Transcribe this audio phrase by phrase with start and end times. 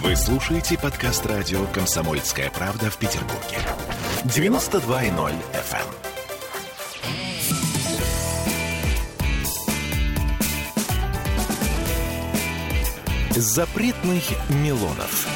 [0.00, 3.58] Вы слушаете подкаст радио «Комсомольская правда» в Петербурге.
[4.24, 5.86] 92.0 FM.
[13.38, 15.28] Запретных Милонов.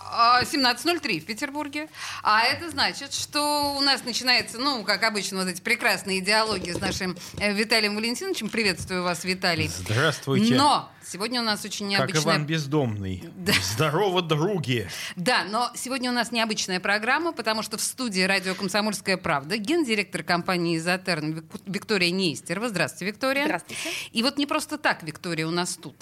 [0.00, 1.88] А, 17.03 в Петербурге.
[2.24, 6.80] А это значит, что у нас начинается, ну, как обычно, вот эти прекрасные диалоги с
[6.80, 8.48] нашим э, Виталием Валентиновичем.
[8.48, 9.68] Приветствую вас, Виталий.
[9.68, 10.56] Здравствуйте.
[10.56, 12.22] Но сегодня у нас очень Как необычная...
[12.22, 13.24] Иван Бездомный.
[13.62, 14.86] Здорово, други.
[15.16, 20.22] Да, но сегодня у нас необычная программа, потому что в студии радио «Комсомольская правда» гендиректор
[20.22, 22.68] компании «Изотерн» Вик- Виктория Нестерова.
[22.68, 23.44] Здравствуйте, Виктория.
[23.44, 23.80] Здравствуйте.
[24.12, 25.96] И вот не просто так Виктория у нас тут,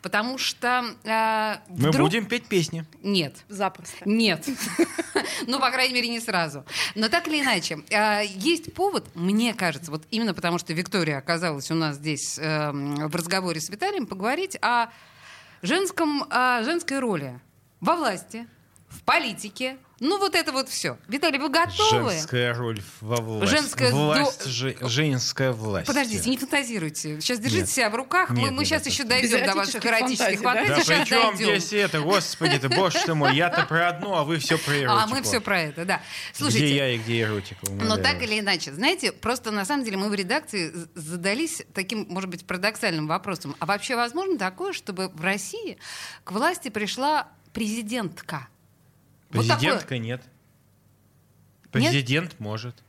[0.00, 2.84] потому что э, Мы вдруг- будем петь песни.
[3.02, 3.96] Нет, Запросто.
[4.04, 4.46] Нет.
[5.46, 6.64] Ну, по крайней мере, не сразу.
[6.94, 11.70] Но так или иначе, э, есть повод, мне кажется, вот именно потому, что Виктория оказалась
[11.70, 14.88] у нас здесь эм, в разговоре с Виталием, поговорить о
[15.62, 17.40] женском, о женской роли
[17.80, 18.46] во власти,
[18.88, 19.78] в политике.
[20.04, 20.98] Ну, вот это вот все.
[21.06, 22.10] Виталий, вы готовы?
[22.10, 23.54] Женская роль во власти.
[23.54, 25.86] Женская власть, до- же- женская власть.
[25.86, 27.20] Подождите, не фантазируйте.
[27.20, 27.70] Сейчас держите Нет.
[27.70, 28.30] себя в руках.
[28.30, 30.50] Мы, Нет, мы нет, сейчас нет, еще дойдем до ваших эротических фантазий, да?
[30.50, 30.68] фантазий.
[30.74, 31.60] Да Сейчас при чем дойдем.
[31.60, 34.92] здесь это, господи, боже ты мой, я-то про одно, а вы все про эротику.
[34.92, 36.00] А мы все про это, да.
[36.32, 37.60] Слушайте, Где я и где эротика?
[37.70, 42.28] Но так или иначе, знаете, просто на самом деле мы в редакции задались таким, может
[42.28, 43.54] быть, парадоксальным вопросом.
[43.60, 45.78] А вообще возможно такое, чтобы в России
[46.24, 48.48] к власти пришла президентка?
[49.32, 50.22] Вот такое- Президентка нет.
[51.70, 52.82] Президент может.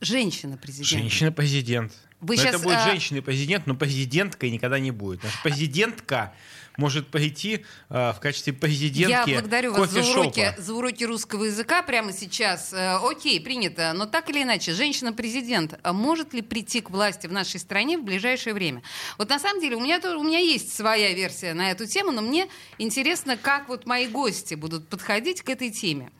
[0.00, 0.86] Женщина-президент.
[0.88, 1.92] Женщина-президент.
[2.20, 5.20] Вы Но щас, это будет а- женщина-президент, но президенткой никогда не будет.
[5.20, 6.34] Что президентка
[6.76, 11.82] может пойти а, в качестве Я президентки благодарю вас за уроки, за уроки русского языка
[11.82, 12.72] прямо сейчас.
[12.72, 13.92] Э, окей, принято.
[13.94, 18.04] Но так или иначе, женщина-президент а может ли прийти к власти в нашей стране в
[18.04, 18.82] ближайшее время?
[19.18, 22.22] Вот на самом деле у меня, у меня есть своя версия на эту тему, но
[22.22, 22.48] мне
[22.78, 26.10] интересно, как вот мои гости будут подходить к этой теме.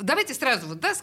[0.00, 0.94] Давайте сразу вот, да,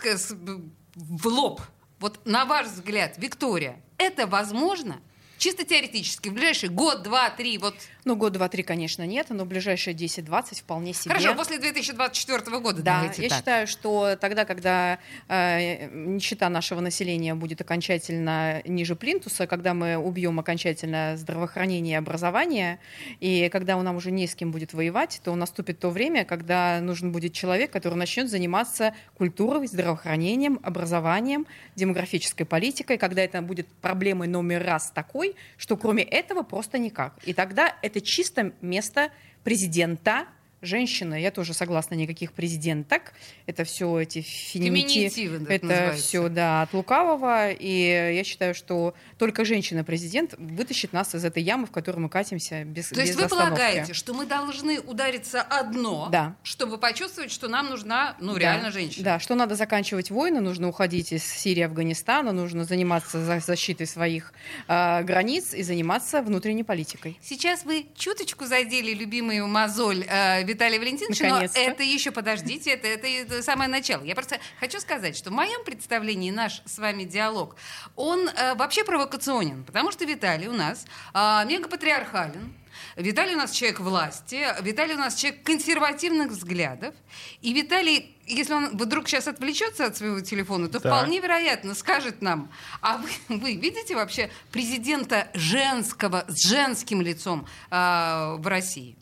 [0.96, 1.62] в лоб.
[2.00, 5.02] Вот на ваш взгляд, Виктория, это возможно?
[5.38, 9.46] Чисто теоретически, в ближайший год, два, три, вот Ну, год, два, три, конечно, нет, но
[9.46, 11.14] ближайшие 10-20 вполне себе.
[11.14, 13.38] Хорошо, после 2024 года Да, давайте я так.
[13.38, 20.40] считаю, что тогда, когда э, нищета нашего населения будет окончательно ниже плинтуса, когда мы убьем
[20.40, 22.80] окончательно здравоохранение и образование,
[23.20, 26.80] и когда у нам уже не с кем будет воевать, то наступит то время, когда
[26.82, 34.28] нужен будет человек, который начнет заниматься культурой, здравоохранением, образованием, демографической политикой, когда это будет проблемой
[34.28, 37.14] номер раз такой, что кроме этого просто никак.
[37.24, 39.12] И тогда это чисто место
[39.44, 40.28] президента,
[40.64, 43.14] женщина, я тоже согласна, никаких президенток.
[43.46, 46.04] Это все эти феминити- Феминитивы, это называется.
[46.04, 47.52] все, да, от лукавого.
[47.52, 52.64] И я считаю, что только женщина-президент вытащит нас из этой ямы, в которую мы катимся
[52.64, 53.50] без То есть без вы остановки.
[53.56, 56.36] полагаете, что мы должны удариться одно, Да.
[56.44, 58.40] чтобы почувствовать, что нам нужна, ну, Да.
[58.40, 59.04] реально женщина?
[59.04, 64.34] Да, что надо заканчивать войны, нужно уходить из Сирии, Афганистана, нужно заниматься за- защитой своих
[64.68, 67.18] э, границ и заниматься внутренней политикой.
[67.22, 73.42] Сейчас вы чуточку задели любимую мозоль э, Виталия Валентиновича, но это еще, подождите, это, это,
[73.42, 74.04] самое начало.
[74.04, 77.56] Я просто хочу сказать, что в моем представлении наш с вами диалог,
[77.96, 82.54] он э, вообще провокационен, потому что Виталий у нас э, мегапатриархален,
[82.96, 86.94] Виталий у нас человек власти, Виталий у нас человек консервативных взглядов,
[87.42, 90.92] и Виталий, если он вдруг сейчас отвлечется от своего телефона, то Так.
[90.92, 98.36] вполне вероятно скажет нам, а вы, вы видите вообще президента женского с женским лицом а,
[98.38, 98.96] в России?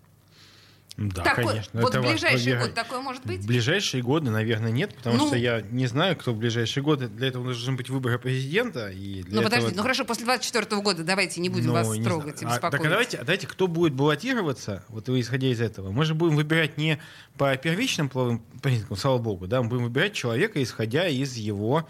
[0.98, 1.82] Да, Такой- конечно.
[1.82, 3.40] вот это ваш ближайший год такое может быть?
[3.42, 7.08] В ближайшие годы, наверное, нет, потому Ну- что я не знаю, кто в ближайшие годы.
[7.08, 8.90] Для этого должны быть выборы президента.
[8.90, 9.78] И для Ну подождите, этого...
[9.78, 12.56] ну хорошо, после 24 года давайте не будем Ну, вас не трогать и знаю.
[12.56, 12.72] А, беспокоить.
[12.82, 16.36] так а давайте, а давайте, кто будет баллотироваться, вот исходя из этого, мы же будем
[16.36, 17.00] выбирать не
[17.38, 21.88] по первичным половым признакам, слава богу, да, мы будем выбирать человека, исходя из его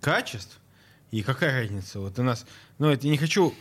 [0.00, 0.58] качеств.
[1.10, 2.00] И какая разница?
[2.00, 2.44] Вот у нас,
[2.78, 3.54] ну, это я не хочу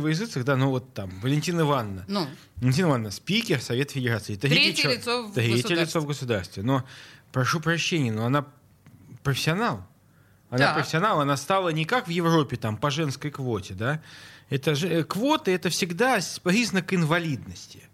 [0.00, 2.04] во языцах, да, но вот там, Валентина Ивановна.
[2.08, 2.26] Ну,
[2.56, 4.36] Валентина Ивановна, спикер Совет Федерации.
[4.36, 6.62] Третье чел- лицо в Третье лицо в государстве.
[6.62, 6.84] Но,
[7.32, 8.46] прошу прощения, но она
[9.22, 9.86] профессионал.
[10.50, 10.74] Она Так.
[10.76, 14.00] профессионал, она стала не как в Европе, там, по женской квоте, да.
[14.50, 17.84] Это же, э, квоты— это всегда признак инвалидности.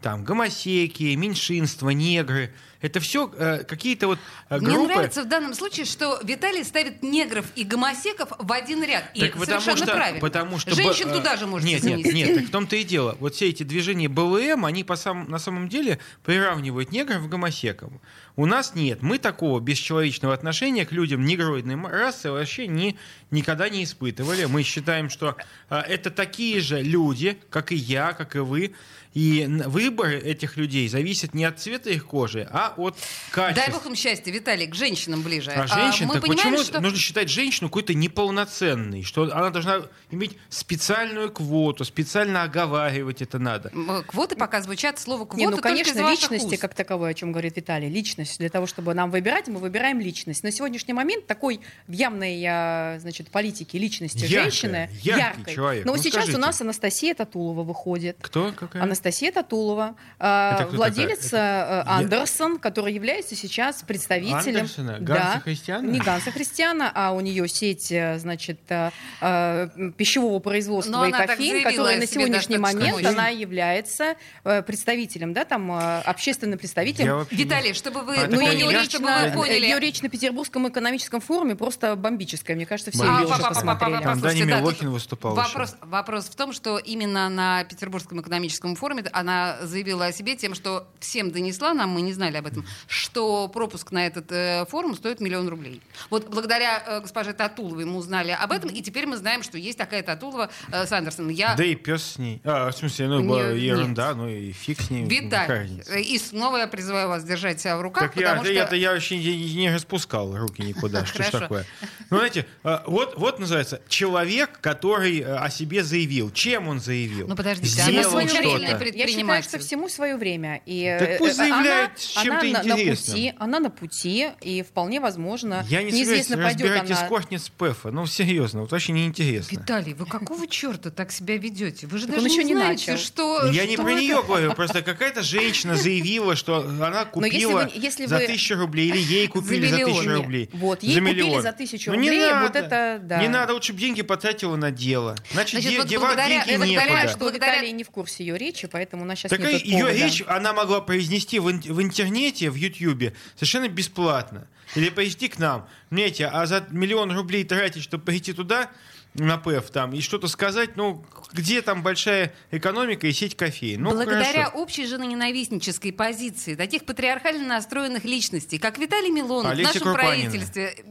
[0.00, 2.52] Там гомосеки, меньшинства, негры—
[2.86, 3.26] Это все
[3.66, 4.18] какие-то вот
[4.48, 4.92] э, Мне группы.
[4.94, 9.10] нравится в данном случае, что Виталий ставит негров и гомосеков в один ряд.
[9.14, 10.20] И Так это потому совершенно что, правильно.
[10.20, 12.14] потому что Женщин б- туда же можно нет, нет, занести.
[12.14, 13.16] нет, так в том-то и дело.
[13.18, 18.00] Вот все эти движения БЛМ, они по сам, на самом деле приравнивают негров к гомосекам.
[18.36, 19.02] У нас нет.
[19.02, 22.96] Мы такого бесчеловечного отношения к людям негроидной расы вообще ни,
[23.30, 24.44] никогда не испытывали.
[24.44, 25.36] Мы считаем, что
[25.70, 28.74] а, это такие же люди, как и я, как и вы.
[29.14, 32.96] И выбор этих людей зависит не от цвета их кожи, а от
[33.30, 33.64] качества.
[33.64, 35.50] Дай бог им счастья, Виталий, к женщинам ближе.
[35.50, 36.80] А женщин, мы так понимаем, почему что...
[36.80, 39.02] нужно считать женщину какой-то неполноценной?
[39.02, 43.70] Что она должна иметь специальную квоту, специально оговаривать это надо.
[44.06, 46.60] Квоты пока звучат, слово квоты Не, ну, конечно, личности уст.
[46.60, 48.38] как таковой, о чем говорит Виталий, личность.
[48.38, 50.42] Для того, чтобы нам выбирать, мы выбираем личность.
[50.42, 55.54] На сегодняшний момент такой в явной, а, значит, политике личности Яркая, женщины, яркий яркой.
[55.54, 55.84] человек.
[55.84, 56.36] Но Ну, сейчас скажите.
[56.38, 58.16] у нас Анастасия Татулова выходит.
[58.20, 58.52] Кто?
[58.52, 58.82] Какая?
[58.82, 61.62] Анастасия Татулова, а, Это кто владелец такая?
[61.64, 64.98] а, Это- Андерсон, который является сейчас представителем Андерсона?
[65.00, 65.86] Да, Ганса Христиана?
[65.86, 71.12] не Ганса Христиана, а у нее сеть, э, значит, а, а, пищевого производства Но и
[71.12, 77.26] кофеин, которая на сегодняшний момент она является э, представителем, да, там э, общественным представителем.
[77.30, 79.64] Виталий, чтобы вы А, Ну, ее поняли, речь, чтобы вы поняли.
[79.64, 82.56] ее речь на Петербургском экономическом форуме просто бомбическая.
[82.56, 84.02] Мне кажется, все А, ее уже посмотрели.
[84.02, 85.78] Там Послушайте, Дани да, Милохин выступал Вопрос, еще.
[85.86, 90.86] вопрос в том, что именно на Петербургском экономическом форуме она заявила о себе тем, что
[91.00, 95.20] всем донесла, нам мы не знали об этом, что пропуск на этот э, форум стоит
[95.20, 95.82] миллион рублей.
[96.10, 99.78] Вот благодаря э, госпоже Татуловой мы узнали об этом, и теперь мы знаем, что есть
[99.78, 101.30] такая Татулова э, с Андерсоном.
[101.30, 102.40] Я Да и пес с ней.
[102.44, 103.56] А, в смысле, ну, Не- была нет.
[103.58, 105.04] ерунда, ну и фиг с ней.
[105.30, 105.92] Разница?
[105.94, 108.52] э, И снова я призываю вас держать себя в руках, Так я, потому да что...
[108.54, 111.04] я-то я вообще не, не распускал руки никуда.
[111.04, 111.66] Что ж такое?
[112.10, 116.30] Ну, знаете, а, вот, вот называется человек, который э, о себе заявил.
[116.30, 117.26] Чем он заявил?
[117.28, 118.50] Ну, подождите, Всему она Сделал свое время.
[118.52, 119.48] Я считаю, предприниматель.
[119.48, 120.60] что всему свое время.
[120.66, 122.00] И, Так э, пусть э, заявляет она- с
[122.40, 123.14] она на- на интересным.
[123.16, 126.92] пути, она на пути, и вполне возможно, Я не неизвестно, пойдет она...
[126.92, 127.90] эскортниц Пефа.
[127.90, 129.56] Ну, серьезно, вот очень неинтересно.
[129.56, 131.86] Виталий, вы какого черта так себя ведете?
[131.86, 133.04] Вы же Так даже он еще не не знаете, начал.
[133.04, 133.46] что...
[133.50, 137.44] Я не что про это- нее говорю, просто какая-то женщина заявила, что она Но если
[137.44, 139.92] купила вы- если за тысячу рублей, или ей купили за, миллион.
[139.94, 140.50] тысячу рублей.
[140.52, 141.42] Вот, ей за купили миллион.
[141.42, 142.58] за тысячу Ну, не рублей, вот надо.
[142.58, 143.22] это да.
[143.22, 145.16] Не надо, лучше бы деньги потратила на дело.
[145.32, 147.08] Значит, Значит, де- вот девать благодаря- деньги благодаря некуда.
[147.08, 149.78] что Благодаря- Виталий не в курсе ее речи, поэтому у нас сейчас Так нет ее
[149.84, 149.94] повода.
[149.96, 154.48] речь она могла произнести в, в интернете, в Ютьюбе, совершенно бесплатно.
[154.74, 155.68] Или прийти к нам.
[155.90, 158.70] Знаете, а за миллион рублей тратить, чтобы прийти туда,
[159.18, 163.82] на ПЭФ, там, и что-то сказать, ну, где там большая экономика и сеть кофеин?
[163.82, 164.58] Ну, Благодаря хорошо.
[164.58, 170.30] общей женоненавистнической позиции таких патриархально настроенных личностей, как Виталий Милонов Олеся в нашем Крупанина.
[170.30, 170.84] правительстве.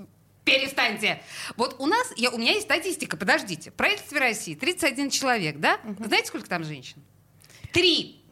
[0.44, 1.22] Перестаньте.
[1.58, 3.72] Вот у нас, я, у меня есть статистика, подождите.
[3.72, 5.80] В правительстве России 31 человек, да?
[6.00, 6.98] Знаете, сколько там женщин?
[7.74, 8.25] Три.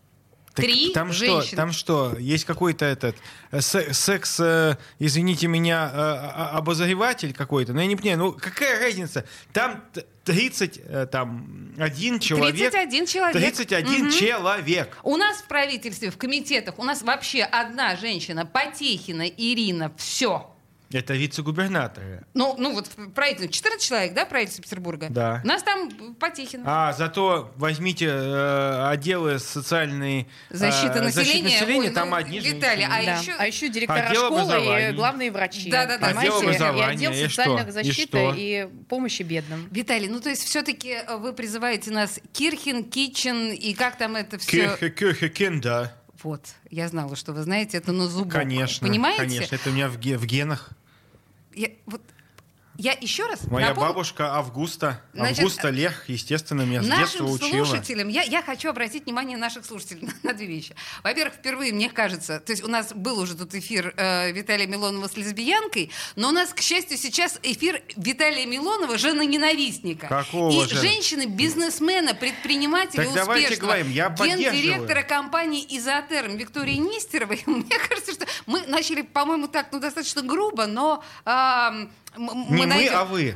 [0.54, 1.42] Так Три там женщины.
[1.48, 3.16] что, там что, есть какой-то этот
[3.52, 8.32] э, се- секс, э, извините меня, э, а- обозреватель какой-то, ну я не понимаю, ну
[8.34, 9.26] какая разница?
[9.52, 12.56] Там т- 30, э, там, один человек.
[12.72, 13.36] 31 человек.
[13.36, 14.12] 31 Мгм.
[14.12, 14.96] человек.
[15.02, 20.53] У нас в правительстве, в комитетах, у нас вообще одна женщина, Потехина Ирина, все.
[20.94, 22.24] Это вице-губернаторы.
[22.34, 25.08] Ну, ну вот в правительстве 14 человек, да, в правительстве Петербурга?
[25.10, 25.42] Да.
[25.44, 26.64] У нас там Потехина.
[26.66, 31.44] А зато возьмите э, отделы социальной э, Защита населения.
[31.44, 33.20] населения, Ой, там ну, одни Виталий, а Да.
[33.20, 35.70] еще- А еще директора Отдел школы и главные врачи.
[35.72, 36.08] Да-да-да.
[36.08, 36.32] понимаете?
[36.34, 37.70] Отдел образования, И отдел и социальной что?
[37.70, 38.34] И защиты что?
[38.38, 39.68] и, помощи бедным.
[39.72, 44.52] Виталий, ну то есть все-таки вы призываете нас Кирхин, Китчен и как там это все...
[44.78, 45.96] Кирхе, Кирхе, Кенда.
[46.22, 48.32] Вот, я знала, что вы знаете это на зубок.
[48.32, 49.20] Конечно, Понимаете?
[49.24, 50.70] конечно, это у меня в, ге- в генах.
[51.56, 52.02] Я, вот,
[52.78, 57.32] я еще раз Моя напомню- бабушка Августа, Значит, Августа Лех, естественно, меня с детства Нашим
[57.32, 57.66] учила.
[57.66, 60.76] слушателям, я, я хочу обратить внимание наших слушателей на, на две вещи.
[61.04, 65.08] Во-первых, впервые, мне кажется, то есть у нас был уже тут эфир э, Виталия Милонова
[65.08, 70.08] с лесбиянкой, но у нас, к счастью, сейчас эфир Виталия Милонова, жена-ненавистника.
[70.08, 70.82] Какого И жена?
[70.82, 77.42] женщины-бизнесмена, предпринимателя Так давайте успешного, говорим, я гендиректора компании «Изотерм» Виктории Нестеровой.
[77.46, 81.04] Мне кажется, что мы начали, по-моему, так, ну, достаточно грубо, но...
[81.26, 83.36] ам, м- м- Не мы, а вы.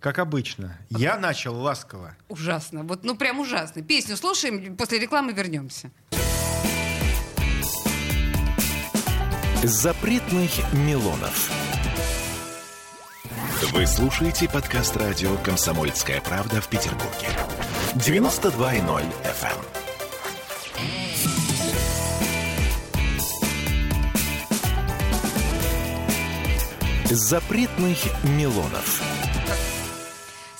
[0.00, 0.76] Как обычно.
[0.90, 2.16] Я начал ласково.
[2.28, 2.82] Ужасно.
[2.82, 3.82] Вот, ну, прям ужасно.
[3.82, 5.90] Песню слушаем, после рекламы вернемся.
[9.62, 11.50] Запретных Милонов.
[13.72, 17.28] Вы слушаете подкаст радио «Комсомольская правда» в Петербурге.
[17.94, 19.58] 92.0 FM.
[27.14, 29.02] Запретных Милонов.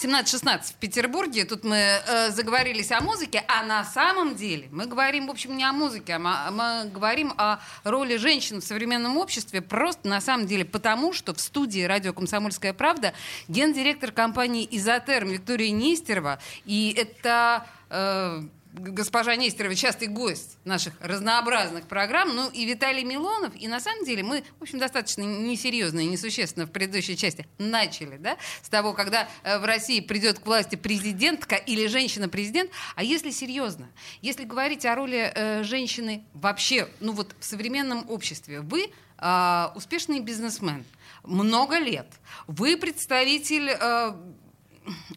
[0.03, 1.47] 17-16 в Петербурге.
[1.47, 5.65] Тут мы э, заговорились о музыке, а на самом деле мы говорим, в общем, не
[5.65, 10.47] о музыке, а мы, мы говорим о роли женщин в современном обществе просто на самом
[10.47, 13.15] деле потому, что в студии радио «Комсомольская правда»
[13.49, 16.39] гендиректор компании «Изотерм» Виктория Нестерова.
[16.67, 17.67] И это...
[17.89, 23.55] Э, госпожа Нестерова частый гость наших разнообразных программ, ну и Виталий Милонов.
[23.57, 28.17] И на самом деле мы, в общем, достаточно несерьезно и несущественно в предыдущей части начали,
[28.17, 32.71] да, с того, когда э, в России придет к власти президентка или женщина-президент.
[32.97, 33.89] А если серьезно,
[34.23, 40.21] если говорить о роли э, женщины вообще, ну вот в современном обществе, вы э, успешный
[40.21, 40.85] бизнесмен,
[41.25, 42.09] много лет,
[42.47, 43.71] вы представитель...
[43.71, 44.15] Э,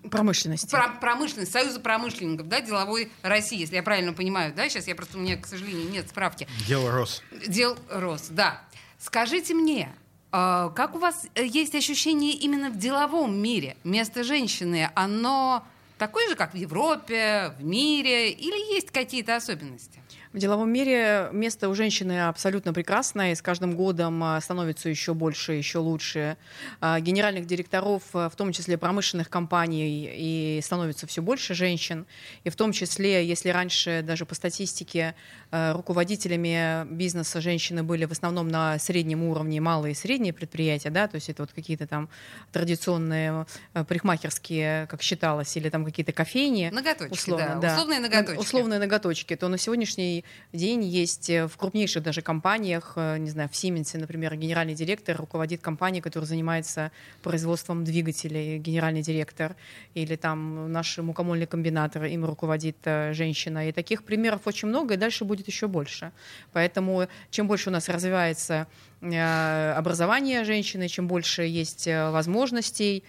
[0.09, 0.69] Промышленности.
[0.69, 5.17] Про промышленность, Союза промышленников, да, деловой России, если я правильно понимаю, да, сейчас я просто,
[5.17, 6.47] у меня, к сожалению, нет справки.
[6.67, 7.23] Дело рос.
[7.47, 8.61] Дел рос, да.
[8.99, 9.93] Скажите мне,
[10.31, 13.77] а, как у вас э, есть ощущение именно в деловом мире?
[13.83, 15.65] Место женщины, оно
[15.97, 20.01] такое же, как в Европе, в мире, или есть какие-то особенности?
[20.35, 25.13] В деловом мире место у женщины абсолютно прекрасное, и с каждым годом а, становится еще
[25.13, 26.35] больше, еще лучше.
[26.81, 32.05] А, генеральных директоров, а, в том числе промышленных компаний, и становится все больше женщин.
[32.43, 35.15] И в том числе, если раньше даже по статистике
[35.51, 41.15] руководителями бизнеса женщины были в основном на среднем уровне, малые и средние предприятия, да, то
[41.15, 42.09] есть это вот какие-то там
[42.51, 46.71] традиционные парикмахерские, как считалось, или там какие-то кофейни.
[46.73, 47.69] Ноготочки, условно, да.
[47.69, 47.73] да.
[47.75, 48.39] Условные ноготочки.
[48.41, 49.35] Условные ноготочки.
[49.37, 53.97] То на сегодняшний день есть э, в крупнейших даже компаниях, э, не знаю, в Сименсе,
[53.97, 56.91] например, генеральный директор руководит компанией, которая занимается
[57.23, 59.55] производством двигателей, генеральный директор,
[59.93, 63.69] или там наш мукомольный комбинатор, им руководит э, женщина.
[63.69, 66.11] И таких примеров очень много, и дальше будет еще больше.
[66.53, 68.67] Поэтому чем больше у нас развивается
[69.01, 73.03] образование женщины, чем больше есть возможностей,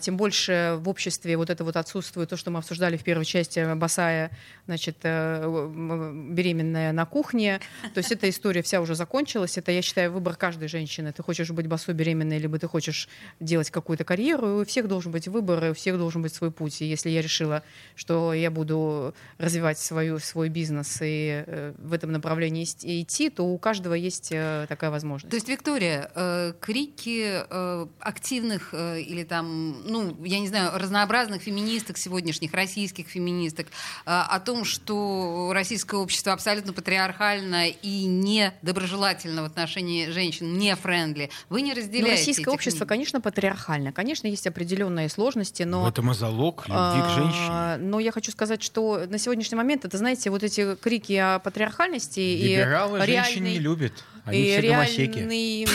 [0.00, 3.74] тем больше в обществе вот это вот отсутствует то, что мы обсуждали в первой части,
[3.74, 4.30] босая,
[4.66, 5.44] значит, э,
[6.30, 7.60] беременная на кухне.
[7.94, 9.58] То есть эта история вся уже закончилась.
[9.58, 11.12] Это, я считаю, выбор каждой женщины.
[11.12, 13.08] Ты хочешь быть босой беременной, либо ты хочешь
[13.40, 14.58] делать какую-то карьеру.
[14.58, 16.80] И у всех должен быть выбор, и у всех должен быть свой путь.
[16.80, 17.62] И если я решила,
[17.94, 23.58] что я буду развивать свою, свой бизнес и э, в этом направлении идти, то у
[23.58, 25.30] каждого есть э, такая возможность.
[25.30, 26.10] То есть, Виктория,
[26.60, 27.42] крики
[28.00, 33.66] активных или там, ну, я не знаю, разнообразных феминисток сегодняшних, российских феминисток,
[34.04, 40.74] а, о том, что российское общество абсолютно патриархально и не доброжелательно в отношении женщин, не
[40.76, 41.30] френдли.
[41.48, 42.02] Вы не разделяете.
[42.02, 42.88] Но российское общество, мнений.
[42.88, 43.92] конечно, патриархально.
[43.92, 45.84] Конечно, есть определенные сложности, но...
[45.84, 47.88] В этом и залог любви а, к женщине.
[47.88, 52.20] Но я хочу сказать, что на сегодняшний момент, это, знаете, вот эти крики о патриархальности
[52.20, 53.24] Либералы и реальный...
[53.24, 53.92] женщин не любят.
[54.24, 55.66] Они и реальный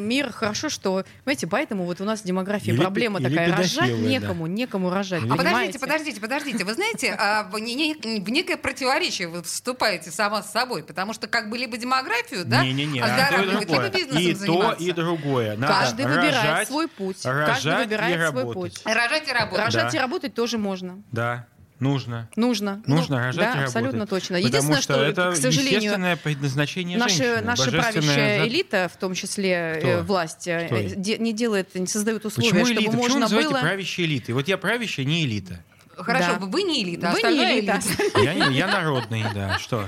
[0.00, 4.46] мир хорошо, что, знаете, поэтому вот у нас демография или, проблема или такая, рожать некому,
[4.46, 4.52] да.
[4.52, 5.22] некому рожать.
[5.28, 10.82] А подождите, подождите, подождите, вы знаете, а, в некое противоречие вы вступаете сама с собой,
[10.82, 14.72] потому что как бы либо демографию, да, не, не, не, оздоравливать, либо бизнесом И то,
[14.78, 15.56] и другое.
[15.56, 17.22] Надо Каждый выбирает свой путь.
[17.22, 18.80] Каждый выбирает свой путь.
[18.84, 19.64] Рожать и работать.
[19.64, 21.02] Рожать и работать тоже можно.
[21.12, 21.46] Да.
[21.82, 22.28] Нужно.
[22.36, 22.82] Нужно.
[22.86, 23.76] Нужно ну, рожать да, и работать.
[23.76, 24.36] абсолютно точно.
[24.36, 27.40] Единственное, что, что это к сожалению, естественное предназначение наша, женщины.
[27.42, 29.88] Наша правящая элита, в том числе Кто?
[29.88, 31.00] Э, власть, э, Кто?
[31.00, 32.96] де, не делает, не создает условия, Почему чтобы элита?
[32.96, 33.60] можно Почему было...
[33.60, 34.34] правящей элитой?
[34.34, 35.64] Вот я правящая, не элита.
[35.96, 36.46] Хорошо, да.
[36.46, 37.80] вы не элита, а вы не элита.
[37.80, 38.20] элита.
[38.20, 39.86] Я, я народный, да, что?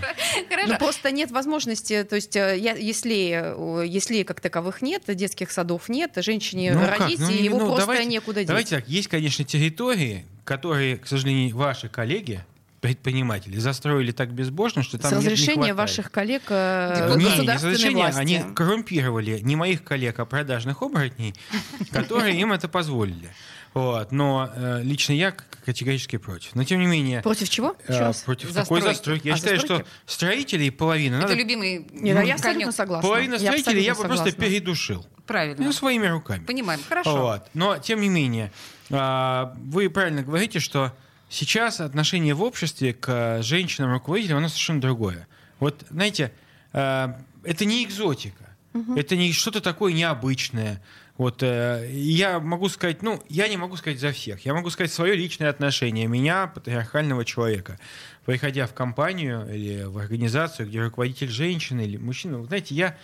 [0.49, 0.73] Хорошо.
[0.73, 3.55] Ну, просто нет возможности, то есть э, я, если,
[3.87, 8.05] если как таковых нет, детских садов нет, женщине ну, родить, ну, его ну, просто давайте,
[8.07, 8.49] некуда деть.
[8.49, 12.45] Давайте так, есть, конечно, территории, которые, к сожалению, ваши коллеги,
[12.85, 18.19] предприниматели застроили так безбожно, что там С разрешения ваших коллег э, не, не разрешения, власти.
[18.19, 21.35] они коррумпировали не моих коллег, а продажных оборотней,
[21.91, 23.31] которые им это позволили.
[23.73, 24.13] Вот.
[24.13, 25.35] Но э, лично я
[25.65, 26.55] категорически против.
[26.55, 27.23] Но тем не менее...
[27.23, 27.75] Против чего?
[27.89, 28.53] Э, против застройки.
[28.53, 29.27] такой застройки.
[29.29, 29.87] Я а, считаю, застройки?
[30.05, 31.15] что строителей половина...
[31.17, 31.35] Это надо...
[31.37, 33.09] любимый Нет, ну, я абсолютно согласна.
[33.09, 34.25] Половина строителей я, я бы согласна.
[34.25, 35.07] просто передушил.
[35.27, 35.65] Правильно.
[35.65, 36.45] Ну, своими руками.
[36.45, 37.17] Понимаем, хорошо.
[37.17, 37.49] Вот.
[37.55, 38.53] Но тем не менее,
[38.91, 40.93] вы правильно говорите, что
[41.35, 45.27] Сейчас отношение в обществе к женщинам-руководителям, оно совершенно другое.
[45.59, 46.31] Вот, знаете,
[46.73, 47.09] э,
[47.43, 48.95] это не экзотика, угу.
[48.95, 50.81] это не что-то такое необычное.
[51.17, 54.45] Вот э, я могу сказать, ну, я не могу сказать за всех.
[54.45, 57.81] Я могу сказать свое личное отношение меня, патриархального человека.
[58.25, 62.97] Приходя в компанию или в организацию, где руководитель женщина или мужчина, вы знаете, я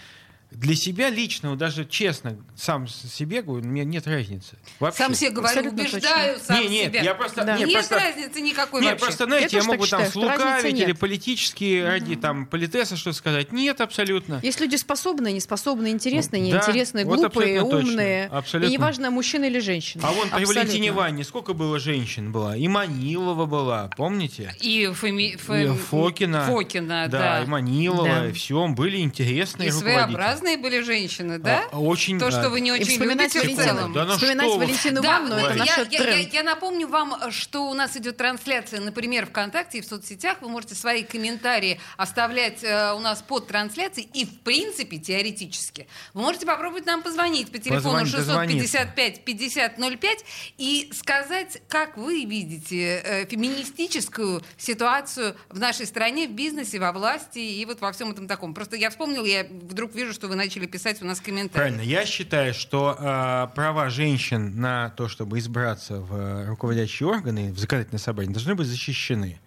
[0.50, 4.56] для себя лично, вот даже честно, сам себе говорю, мне нет разницы.
[4.80, 4.98] Вообще.
[5.04, 6.44] Сам себе говорю, Абсолютно убеждаю точно.
[6.54, 7.02] сам Не, нет, себя.
[7.02, 7.56] я просто- Да.
[7.56, 9.04] не, Нет просто- разницы никакой Нет, вообще.
[9.06, 10.98] просто, знаете, Я я, могу там считаю, разницы слукавить или нет.
[10.98, 13.52] политически ради там политеса что сказать.
[13.52, 14.40] Нет, абсолютно.
[14.42, 17.78] Есть люди способные, неспособные, интересные, Да, неинтересные, вот глупые, точно.
[17.78, 18.26] умные.
[18.26, 18.70] Абсолютно.
[18.70, 20.02] И неважно, мужчина или женщина.
[20.06, 20.54] А вон при Абсолютно.
[20.62, 22.56] Валентине Ванне сколько было женщин было?
[22.56, 24.52] И Манилова была, помните?
[24.60, 25.36] И, Фоми- И
[25.76, 26.44] Фокина.
[26.46, 27.42] Фокина, да, да.
[27.42, 28.26] и Манилова, Да.
[28.28, 30.16] и все, были интересные И руководители.
[30.40, 31.64] Своеобразные были женщины, да?
[31.70, 33.92] А, очень, То, что вы не очень вспоминать любите в Валентину, целом.
[33.92, 34.50] Да ну вспоминать.
[34.50, 36.34] Валентину Да, Ивановну, вот это я, наш я- я- тренд.
[36.34, 40.38] я напомню вам, что у нас идет трансляция, например, ВКонтакте и в соцсетях.
[40.40, 44.08] Вы можете свои комментарии оставлять э, у нас под трансляцией.
[44.12, 48.78] И, в принципе, теоретически, вы можете попробовать нам позвонить по телефону Позвонить, дозвониться.
[48.78, 50.24] 655 5005
[50.58, 57.38] и сказать, как вы видите э, феминистическую ситуацию в нашей стране, в бизнесе, во власти
[57.38, 58.54] и вот во всем этом таком.
[58.54, 61.52] Просто я вспомнил, я вдруг вижу, что вы начали писать у нас комментарии.
[61.52, 61.80] Правильно.
[61.80, 67.58] Я считаю, что э, права женщин на то, чтобы избраться в э, руководящие органы, в
[67.58, 69.40] законодательное собрание, должны быть защищены.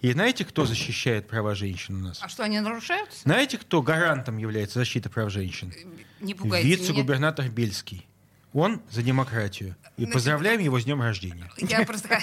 [0.00, 2.18] И знаете, кто защищает права женщин у нас?
[2.20, 3.20] А что, они нарушаются?
[3.22, 5.72] Знаете, кто гарантом является защиты прав женщин?
[6.20, 6.76] Не пугайте меня.
[6.76, 8.06] Вице-губернатор Бельский.
[8.52, 9.76] Он за демократию.
[9.96, 11.50] И Значит, поздравляем его с днем рождения.
[11.58, 12.20] Я просто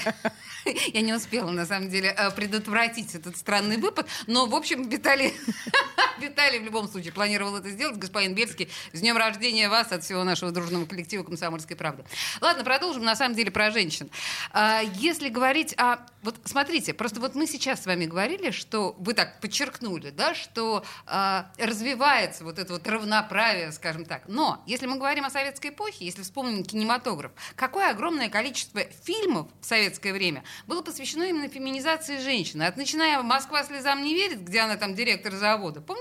[0.93, 4.07] я не успела, на самом деле, э, предотвратить этот странный выпад.
[4.27, 5.33] Но, в общем, Виталий,
[6.19, 7.97] Виталий в любом случае планировал это сделать.
[7.97, 12.03] Господин Бельский, с днем рождения вас от всего нашего дружного коллектива «Комсомольской правды».
[12.41, 14.09] Ладно, продолжим, на самом деле, про женщин.
[14.51, 15.97] А, Если говорить о...
[16.23, 20.83] Вот смотрите, просто вот мы сейчас с вами говорили, что вы так подчеркнули, да, что
[21.07, 24.23] а, развивается вот это вот равноправие, скажем так.
[24.27, 29.65] Но если мы говорим о советской эпохе, если вспомним кинематограф, какое огромное количество фильмов в
[29.65, 32.63] советское время было посвящено именно феминизации женщины.
[32.63, 36.00] От начиная «Москва слезам не верит», где она там директор завода, помните?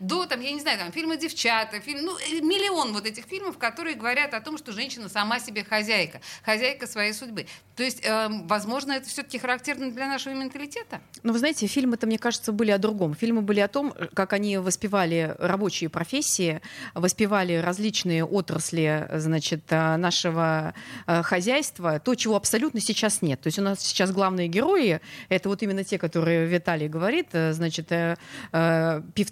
[0.00, 3.58] До, там, я не знаю, там, фильма «Девчата», фильм, ну, э, миллион вот этих фильмов,
[3.58, 7.46] которые говорят о том, что женщина сама себе хозяйка, хозяйка своей судьбы.
[7.76, 11.00] То есть, эм, возможно, это все-таки характерно для нашего менталитета?
[11.22, 13.14] Ну, вы знаете, фильмы-то, мне кажется, были о другом.
[13.14, 16.60] Фильмы были о том, как они воспевали рабочие профессии,
[16.94, 20.74] воспевали различные отрасли, значит, э, нашего
[21.06, 23.40] э, хозяйства, то, чего абсолютно сейчас нет.
[23.40, 27.52] То есть у нас сейчас главные герои— это вот именно те, которые Виталий говорит, э,
[27.52, 28.16] значит, э,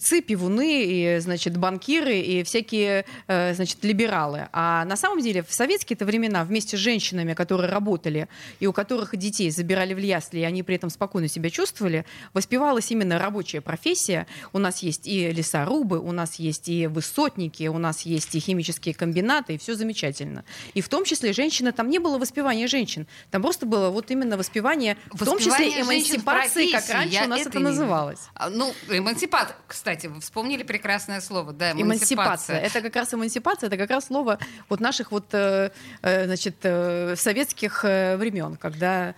[0.02, 4.48] певцы, пивуны, и, значит, банкиры и всякие, э, значит, либералы.
[4.52, 8.28] А на самом деле в советские-то времена вместе с женщинами, которые работали
[8.60, 12.04] и у которых детей забирали в ясли, и они при этом спокойно себя чувствовали,
[12.34, 14.26] воспевалась именно рабочая профессия.
[14.52, 18.94] У нас есть и лесорубы, у нас есть и высотники, у нас есть и химические
[18.94, 20.44] комбинаты, и все замечательно.
[20.74, 24.36] И в том числе женщины, там не было воспевания женщин, там просто было вот именно
[24.36, 28.20] воспевание, в том числе Воспевание эмансипации, как раньше у нас это это называлось.
[28.34, 32.58] А, Ну, эмансипат, кстати, вы вспомнили прекрасное слово, да, Эмансипация.
[32.58, 35.70] Это как раз эмансипация, это как раз слово вот наших вот, э,
[36.02, 39.14] э, значит, э, советских времен, когда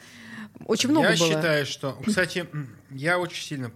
[0.66, 1.28] очень много я было.
[1.28, 1.98] считаю, что...
[2.04, 2.46] Кстати,
[2.90, 3.70] я очень сильно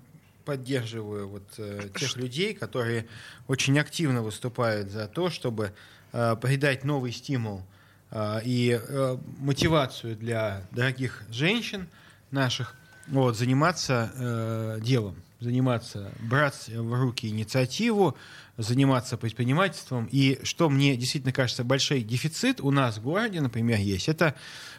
[0.49, 3.07] поддерживаю вот э, тех людей, которые
[3.49, 5.75] очень активно выступают за то, чтобы
[6.13, 7.63] э, придать новый стимул
[8.11, 11.87] э, и э, мотивацию для дорогих женщин
[12.31, 12.75] наших
[13.09, 18.17] вот, заниматься э, делом, заниматься, брать в руки инициативу,
[18.57, 20.09] заниматься предпринимательством.
[20.11, 24.35] И что мне действительно кажется, большой дефицит у нас в городе, например, есть, это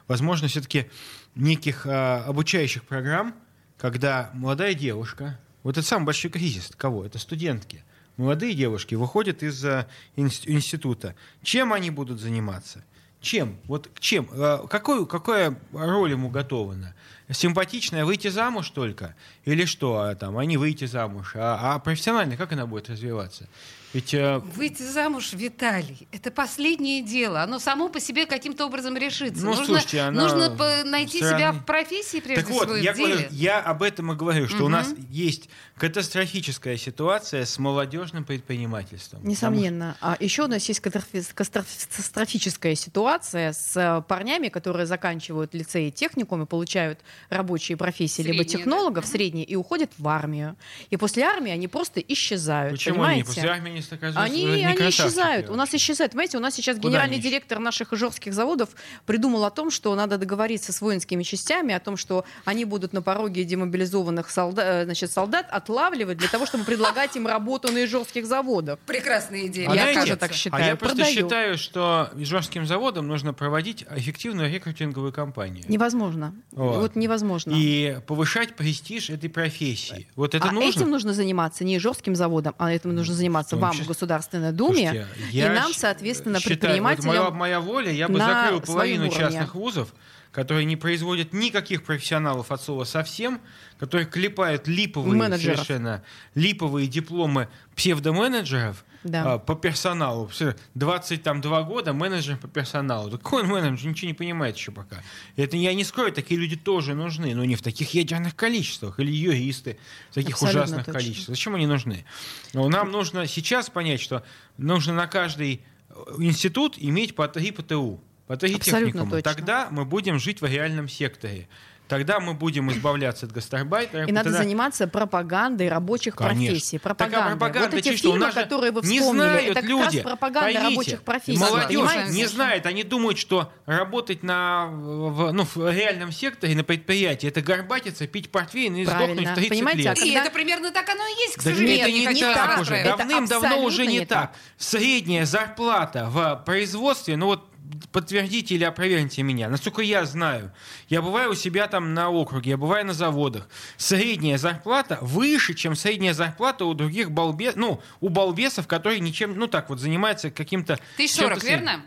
[0.08, 0.89] возможность все-таки
[1.36, 3.34] неких а, обучающих программ,
[3.78, 7.06] когда молодая девушка, вот это самый большой кризис, кого?
[7.06, 7.84] Это студентки.
[8.17, 11.15] Молодые девушки выходят из а, инс- института.
[11.41, 12.84] Чем они будут заниматься?
[13.21, 13.58] Чем?
[13.65, 14.27] Вот чем?
[14.32, 16.95] А, Какой, какая роль ему готована?
[17.32, 19.15] Симпатичная выйти замуж только?
[19.45, 19.99] Или что?
[19.99, 21.34] А, Там, а не выйти замуж?
[21.36, 23.47] А, а профессионально как она будет развиваться?
[23.93, 27.41] Ведь э, Выйти замуж, Виталий, это последнее дело.
[27.41, 29.43] Оно само по себе каким-то образом решится.
[29.43, 31.38] Ну, нужно слушайте, она нужно по- найти странно.
[31.38, 33.13] себя в профессии, прежде Так вот, всего, и я, деле.
[33.13, 34.71] говорю, я об этом и говорю, что у Мгм.
[34.73, 39.25] нас есть катастрофическая ситуация с молодежным предпринимательством.
[39.28, 39.97] Несомненно.
[40.02, 45.91] А еще у нас есть катастрофи- катастрофическая ситуация с э, парнями, которые заканчивают лицей и
[45.91, 46.99] техникум и получают
[47.30, 49.10] рабочие профессии, либо Средние, технологов да?
[49.10, 50.56] средние, и уходят в армию.
[50.91, 52.73] И после армии они просто исчезают.
[52.73, 53.25] Почему они понимаете?
[53.25, 53.79] после армии
[54.15, 55.50] Они, они красавчики исчезают.
[55.50, 56.12] У нас исчезают.
[56.13, 58.70] Понимаете, у нас сейчас Куда генеральный они директор наших ижорских заводов
[59.06, 63.02] придумал о том, что надо договориться с воинскими частями, о том, что они будут на
[63.02, 68.80] пороге демобилизованных солдат, значит, солдат отлавливать для того, чтобы предлагать им работу на ижорских заводах.
[68.80, 69.68] Прекрасная идея.
[69.68, 70.20] А мне знаете, кажется.
[70.20, 70.63] так считаю.
[70.63, 71.15] А я просто Продаю.
[71.15, 75.63] считаю, что ижорским заводам нужно проводить эффективную рекрутинговую кампанию.
[75.68, 76.34] Невозможно.
[76.52, 76.96] Вот.
[76.96, 77.54] Невозможно.
[77.56, 80.08] и повышать престиж этой профессии.
[80.15, 80.70] Вот это а нужно.
[80.70, 84.51] этим нужно заниматься не жестким заводом, а этим нужно заниматься том вам числе- в Государственной
[84.51, 87.08] Думе Слушайте, и нам, соответственно, считаю, вот предпринимателям.
[87.08, 89.93] моя, моя воля, я бы закрыл половину частных вузов,
[90.32, 93.41] которые не производят никаких профессионалов от слова совсем,
[93.79, 95.55] которые клепают липовые Менеджеров.
[95.58, 96.03] совершенно
[96.36, 99.33] липовые дипломы псевдоменеджеров Да.
[99.33, 100.27] а, по персоналу.
[100.27, 103.19] Все, 22 года менеджер по персоналу.
[103.31, 103.89] Он менеджер?
[103.89, 105.01] Ничего не понимает еще пока.
[105.35, 108.99] Это я не скрою, такие люди тоже нужны, но не в таких ядерных количествах.
[108.99, 109.77] Или юристы
[110.12, 110.99] в таких Абсолютно ужасных точно.
[110.99, 111.35] количествах.
[111.35, 112.05] Зачем они нужны?
[112.53, 114.23] Но нам нужно сейчас понять, что
[114.57, 119.12] нужно на каждый э, институт иметь по три ПТУ, по три Абсолютно техникума.
[119.12, 119.33] точно.
[119.33, 121.47] Тогда мы будем жить в реальном секторе.
[121.89, 124.08] Тогда мы будем избавляться от гастарбайтеров.
[124.08, 126.45] И надо тогда- заниматься пропагандой рабочих Конечно.
[126.52, 126.78] профессий.
[126.78, 127.32] Пропагандой.
[127.32, 128.10] пропаганда вот эти чисто.
[128.10, 129.95] У фильмы, которые вы не вспомнили, знают это как люди.
[129.97, 131.39] раз пропаганда Поймите, рабочих профессий.
[131.39, 132.12] Молодежь понимаете?
[132.13, 137.41] не знает, они думают, что работать на, в, ну, в реальном секторе, на предприятии, это
[137.41, 139.06] горбатиться, пить портвейн и Правильно.
[139.15, 139.88] сдохнуть в 30 Понимаете, лет.
[139.89, 141.80] а И когда- это примерно так оно и есть, к Да сожалению.
[141.82, 142.84] это не, хочу так вас уже.
[142.84, 144.32] Давным-давно уже не не так.
[144.58, 147.48] Средняя зарплата в производстве, ну вот
[147.91, 149.49] подтвердите или опроверните меня.
[149.49, 150.51] Насколько я знаю,
[150.88, 153.47] я бываю у себя там на округе, я бываю на заводах.
[153.77, 159.47] Средняя зарплата выше, чем средняя зарплата у других балбесов, ну, у балбесов, которые ничем, ну
[159.47, 160.79] так вот, занимаются каким-то...
[161.08, 161.65] Сорок, средним.
[161.65, 161.86] верно?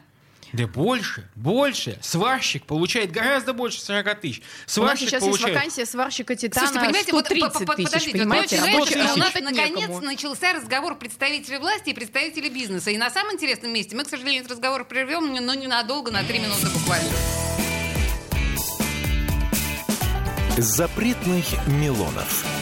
[0.53, 1.99] Да больше, больше.
[2.03, 4.39] Сварщик получает гораздо больше 40 тысяч.
[4.39, 5.55] У нас Сварщик сейчас есть получает...
[5.57, 8.61] вакансия сварщика титана Слушайте, понимаете, вот, 130 по- по- тысяч, подождите, понимаете?
[8.61, 10.01] вот, у нас работать наконец некому.
[10.03, 12.91] начался разговор представителей власти и представителей бизнеса.
[12.91, 16.39] И на самом интересном месте мы, к сожалению, этот разговор прервем, но ненадолго, на три
[16.39, 17.09] минуты буквально.
[20.59, 22.62] Запретных Милонов.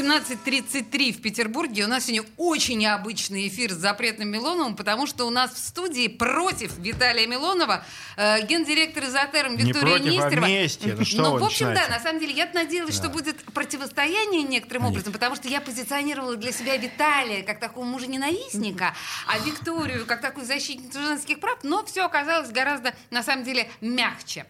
[0.00, 1.84] 17.33 в Петербурге.
[1.84, 6.08] У нас сегодня очень необычный эфир с запретным Милоновым, потому что у нас в студии
[6.08, 7.84] против Виталия Милонова
[8.16, 10.46] э, гендиректор изотером Не Виктория против, а Нестерова.
[10.46, 10.94] вместе.
[10.96, 11.92] Ну что Ну, в общем, да, начинаете?
[11.92, 16.52] на самом деле, я надеялась, что будет противостояние некоторым образом, потому что я позиционировала для
[16.52, 18.94] себя Виталия как такого мужа-ненавистника,
[19.26, 24.46] а Викторию как такую защитницу женских прав, но все оказалось гораздо, на самом деле, мягче.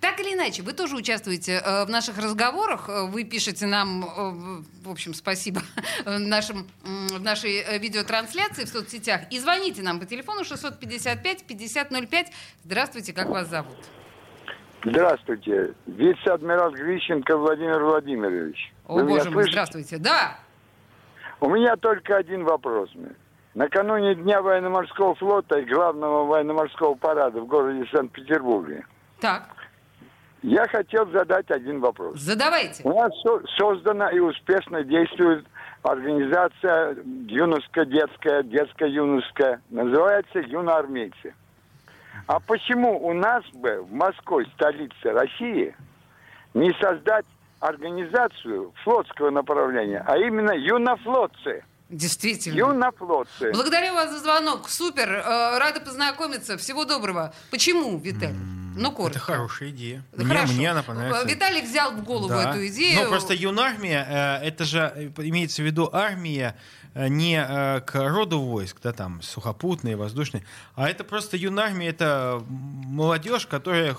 [0.00, 4.62] Так или иначе, вы тоже участвуете э, в наших разговорах, э, вы пишете нам, э,
[4.94, 5.60] общем, спасибо
[6.06, 12.26] нашим, м, в нашей э, видеотрансляции в соцсетях, и звоните нам по телефону 655-5005.
[12.64, 13.76] Здравствуйте, как вас зовут?
[14.84, 15.74] Здравствуйте.
[15.86, 18.72] Вице-адмирал Грищенко Владимир Владимирович.
[18.86, 19.98] О, Вы боже мой, здравствуйте.
[19.98, 20.38] Да,
[21.40, 22.90] У меня только один вопрос.
[23.54, 28.84] Накануне Дня военно-морского флота и главного военно-морского парада в городе Санкт-Петербурге
[29.24, 29.53] так,
[30.44, 32.18] я хотел задать один вопрос.
[32.20, 32.82] задавайте.
[32.84, 35.46] У нас со- создана и успешно действует
[35.82, 36.96] организация
[37.28, 41.34] юношеско-детская, детско-юношеская, называется «Юноармейцы».
[42.26, 45.74] А почему у нас бы в Москве, столице России,
[46.54, 47.26] не создать
[47.60, 51.64] организацию флотского направления, а именно юнофлотцы?
[51.90, 52.56] Действительно.
[52.56, 53.52] Юнофлотцы.
[53.52, 54.68] Благодарю вас за звонок.
[54.68, 55.08] Супер.
[55.10, 56.56] Э, Рада познакомиться.
[56.56, 57.32] Всего доброго.
[57.50, 58.34] Почему, Виталий?
[58.74, 59.18] Ну, Это коротко.
[59.20, 60.04] хорошая идея.
[60.16, 60.52] Мне, Хорошо.
[60.54, 61.22] мне она понравится.
[61.26, 62.50] Э, Виталий взял в голову Да.
[62.50, 63.02] эту идею.
[63.04, 66.56] Ну, просто юнармия, э, это же э, имеется в виду армия
[66.94, 72.42] э, не э, к роду войск, да, там, сухопутные, воздушные, а это просто юнармия, это
[72.48, 73.96] молодежь, которая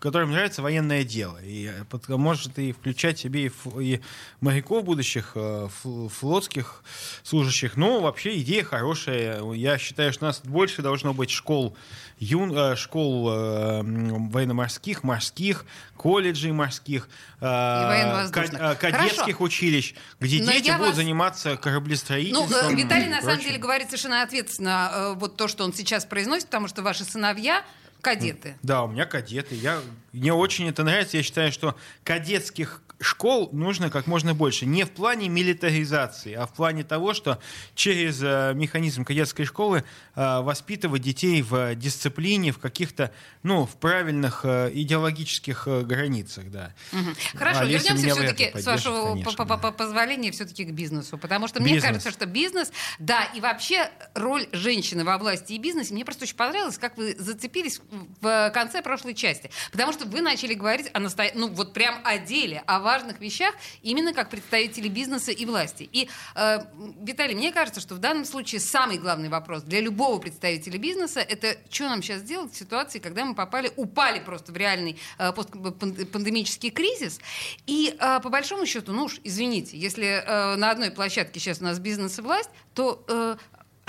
[0.00, 1.38] которым нравится военное дело.
[1.44, 4.00] И э, под- может и включать себе и, ф- и
[4.40, 6.82] моряков будущих, э, фл- флотских
[7.22, 7.76] служащих.
[7.76, 9.42] Но вообще идея хорошая.
[9.52, 11.76] Я считаю, что у нас больше должно быть школ,
[12.18, 15.64] юн, э, школ э, военно-морских, морских,
[15.96, 17.08] колледжей морских,
[17.40, 19.44] э, э, кадетских Хорошо.
[19.44, 22.72] училищ, где Но дети будут вас- заниматься Ну, кораблестроительством.
[22.72, 26.46] э, Виталий, на самом деле, говорит совершенно ответственно э, вот то, что он сейчас произносит,
[26.46, 27.62] потому что ваши сыновья
[28.00, 28.56] кадеты.
[28.62, 29.54] Да, у меня кадеты.
[29.54, 29.80] Я,
[30.12, 31.16] мне очень это нравится.
[31.16, 34.66] Я считаю, что кадетских школ нужно как можно больше.
[34.66, 37.38] Не в плане милитаризации, а в плане того, что
[37.74, 39.84] через э, механизм кадетской школы
[40.14, 43.10] э, воспитывать детей в дисциплине, в каких-то,
[43.42, 46.74] ну, в правильных э, идеологических границах, да.
[46.92, 47.14] Мгм.
[47.34, 51.16] Хорошо, А вернемся все-таки, с вашего конечно, по- по- позволения, все-таки к бизнесу.
[51.16, 51.88] Потому что мне Бизнес.
[51.88, 56.36] кажется, что бизнес, да, и вообще роль женщины во власти и бизнесе, мне просто очень
[56.36, 57.80] понравилось, как вы зацепились
[58.20, 59.50] в конце прошлой части.
[59.72, 61.32] Потому что вы начали говорить о настоя...
[61.34, 65.88] ну вот прям о деле, о важных вещах именно как представители бизнеса и власти.
[65.92, 66.58] И, э,
[67.00, 71.56] Виталий, мне кажется, что в данном случае самый главный вопрос для любого представителя бизнеса это
[71.70, 76.70] что нам сейчас делать в ситуации, когда мы попали, упали просто в реальный э, постпандемический
[76.70, 77.20] кризис.
[77.66, 81.64] И э, по большому счету, ну уж извините, если э, на одной площадке сейчас у
[81.64, 83.36] нас бизнес и власть, то э,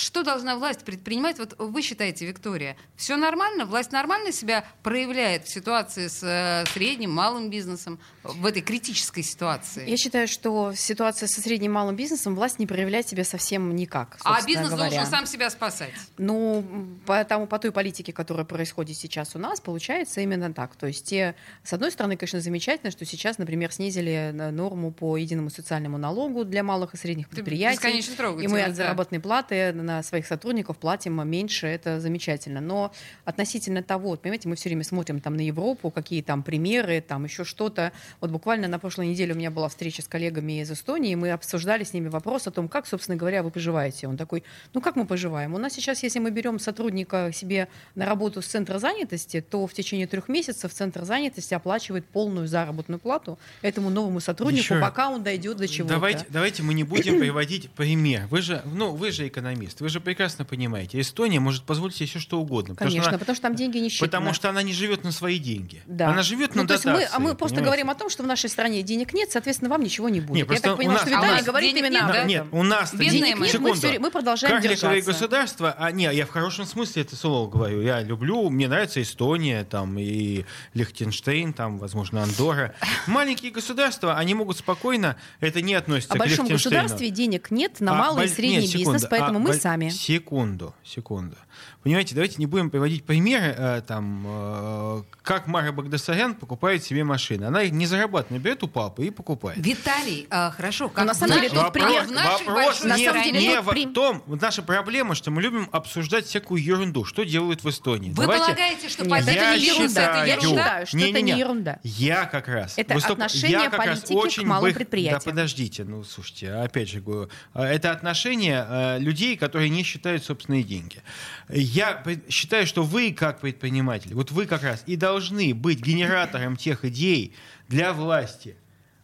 [0.01, 1.37] что должна власть предпринимать?
[1.37, 3.65] Вот вы считаете, Виктория, все нормально?
[3.65, 9.87] Власть нормально себя проявляет в ситуации с э, средним, малым бизнесом, в этой критической ситуации?
[9.87, 14.17] Я считаю, что ситуация со средним малым бизнесом власть не проявляет себя совсем никак.
[14.23, 14.89] А бизнес говоря.
[14.89, 15.93] должен сам себя спасать?
[16.17, 16.65] Ну,
[17.05, 20.75] по, тому, по той политике, которая происходит сейчас у нас, получается именно так.
[20.75, 25.49] То есть, те, с одной стороны, конечно, замечательно, что сейчас, например, снизили норму по единому
[25.49, 28.01] социальному налогу для малых и средних предприятий.
[28.41, 32.61] И мы от заработной платы на своих сотрудников платим меньше, это замечательно.
[32.61, 32.91] Но
[33.25, 37.43] относительно того, понимаете, мы все время смотрим там на Европу, какие там примеры, там еще
[37.43, 37.91] что-то.
[38.21, 41.31] Вот буквально на прошлой неделе у меня была встреча с коллегами из Эстонии, и мы
[41.31, 44.07] обсуждали с ними вопрос о том, как, собственно говоря, вы поживаете.
[44.07, 45.53] Он такой, ну как мы поживаем?
[45.53, 49.73] У нас сейчас, если мы берем сотрудника себе на работу с центра занятости, то в
[49.73, 55.23] течение трех месяцев центр занятости оплачивает полную заработную плату этому новому сотруднику, Еще пока он
[55.23, 55.95] дойдет до чего-то.
[55.95, 58.27] Давайте, давайте мы не будем приводить пример.
[58.29, 62.19] Вы же, ну, вы же экономист, вы же прекрасно понимаете, Эстония может позволить себе все
[62.19, 62.75] что угодно.
[62.75, 64.07] Конечно, потому что, она, потому что там деньги не считаны.
[64.07, 65.81] Потому что она не живет на свои деньги.
[65.85, 66.09] Да.
[66.09, 66.89] Она живет ну, на дотации.
[66.91, 67.65] Мы, а мы просто понимаете?
[67.65, 70.47] говорим о том, что в нашей стране денег нет, соответственно, вам ничего не будет.
[70.47, 72.27] Нет, Я так понимаю, что Виталий а говорит именно нет, об этом.
[72.27, 73.69] Нет, у нас денег нет, секунду.
[73.69, 75.11] мы, все, мы продолжаем Карликовые держаться.
[75.11, 77.81] государства, а не, я в хорошем смысле это слово говорю.
[77.81, 82.75] Я люблю, мне нравится Эстония, там и Лихтенштейн, там, возможно, Андорра.
[83.07, 87.93] Маленькие государства, они могут спокойно, это не относится о к большом государстве денег нет на
[87.93, 88.93] А, малый и средний нет, секунду.
[88.93, 89.89] бизнес, поэтому А, мы сами.
[89.89, 91.35] Секунду, секунду.
[91.83, 97.45] Понимаете, давайте не будем приводить примеры, э, там, э, как Мара Багдасарян покупает себе машины.
[97.45, 99.57] Она их не зарабатывает, берет у папы и покупает.
[99.65, 103.03] Виталий, а, хорошо, как на самом деле, тут пример- в нашей вопрос большой на не,
[103.23, 107.03] деле, не в при- том, вот наша проблема, что мы любим обсуждать всякую ерунду.
[107.05, 108.09] Что делают в Эстонии?
[108.11, 110.01] Вы Давайте- полагаете, что Нет, это не ерунда.
[110.25, 111.31] Я это считаю- считаю, что это Не-не-не.
[111.33, 111.79] не ерунда.
[111.83, 112.73] Я как раз.
[112.77, 115.19] Это выступ- отношение я как раз политики к очень малым бы- предприятиям.
[115.23, 120.23] Да подождите, ну слушайте, опять же говорю, э, это отношение э, людей, которые не считают
[120.23, 121.01] собственные деньги.
[121.49, 126.85] Я считаю, что вы как предприниматель, вот вы как раз и должны быть генератором тех
[126.85, 127.33] идей
[127.67, 128.55] для власти.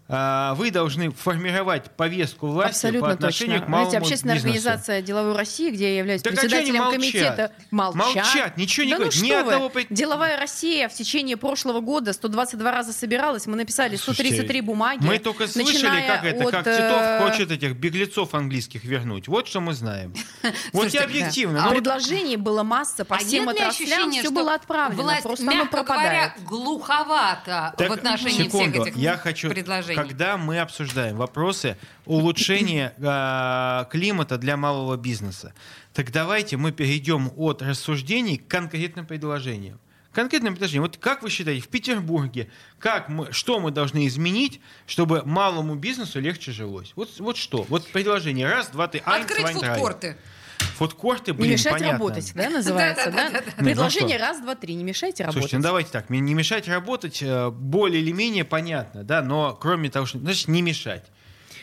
[0.10, 3.65] А, Вы должны формировать повестку власти Абсолютно по отношению точно.
[3.65, 4.56] к малому Знаете, общественная бизнесу.
[4.58, 6.93] организация «Деловой России», где я являюсь Так а председателем молчат?
[6.93, 8.15] комитета, молчат.
[8.15, 9.15] Молчат, ничего не да говорят.
[9.17, 9.70] Ну Ни что одного вы?
[9.70, 13.48] пред- «Деловая Россия» в течение прошлого года 122 раза собиралась.
[13.48, 15.04] Мы написали 133 Слушайте, бумаги.
[15.04, 19.28] Мы только слышали, как это, от, как э, Титов хочет этих беглецов английских вернуть.
[19.28, 20.13] Вот что мы знаем.
[20.72, 21.63] Вот я объективно.
[21.63, 27.74] А ну, предложений было масса по всем отраслям, все было отправлено, власть, мягко говоря, глуховато
[27.78, 29.97] в отношении всех этих я хочу, предложений?
[29.98, 35.54] Когда мы обсуждаем вопросы улучшения э, климата для малого бизнеса,
[35.94, 39.80] так давайте мы перейдем от рассуждений к конкретным предложениям.
[40.14, 40.84] Конкретным предложением.
[40.84, 46.20] Вот как вы считаете, в Петербурге, как мы, что мы должны изменить, чтобы малому бизнесу
[46.20, 46.94] легче жилось?
[46.96, 47.64] Вот, вот что?
[47.64, 48.48] Вот предложение.
[48.48, 49.02] Раз, два, три.
[49.06, 50.16] Открыть zwei, drei.
[50.58, 50.78] Фудкорты.
[50.78, 51.91] Фудкорты, Не блин, мешать понятно.
[51.93, 53.41] работать, да, называется, да?
[53.58, 54.76] Предложение раз, два, три.
[54.76, 55.41] Не мешайте работать.
[55.41, 59.89] Слушайте, ну давайте так, не мешать работать э, более или менее понятно, да, но кроме
[59.89, 61.06] того, что значит не мешать.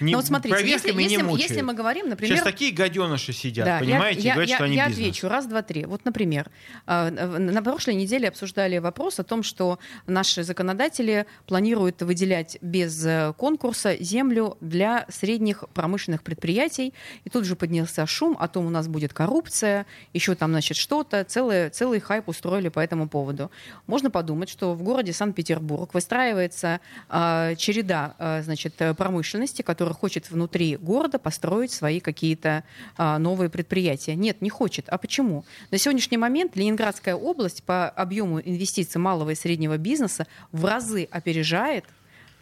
[0.00, 1.50] Не, Ну вот смотрите, если, не если, мы- мучают.
[1.50, 2.36] если мы говорим, например...
[2.36, 5.06] Сейчас такие гаденыши сидят, Да, понимаете, я, и говорят, я, что они я бизнес.
[5.08, 5.28] отвечу.
[5.28, 5.84] Раз, два, три.
[5.84, 6.50] Вот, например,
[6.86, 13.32] э, на прошлой неделе обсуждали вопрос о том, что наши законодатели планируют выделять без э,
[13.36, 16.92] конкурса землю для средних промышленных предприятий.
[17.24, 21.24] И тут же поднялся шум о том, у нас будет коррупция, еще там, значит, что-то.
[21.24, 23.50] Целый, целый хайп устроили по этому поводу.
[23.86, 30.30] Можно подумать, что в городе Санкт-Петербург выстраивается э, череда, э, значит, э, промышленности, которая хочет
[30.30, 32.64] внутри города построить свои какие-то
[32.96, 34.14] а, новые предприятия.
[34.14, 34.88] Нет, не хочет.
[34.88, 35.44] А почему?
[35.70, 41.84] На сегодняшний момент Ленинградская область по объему инвестиций малого и среднего бизнеса в разы опережает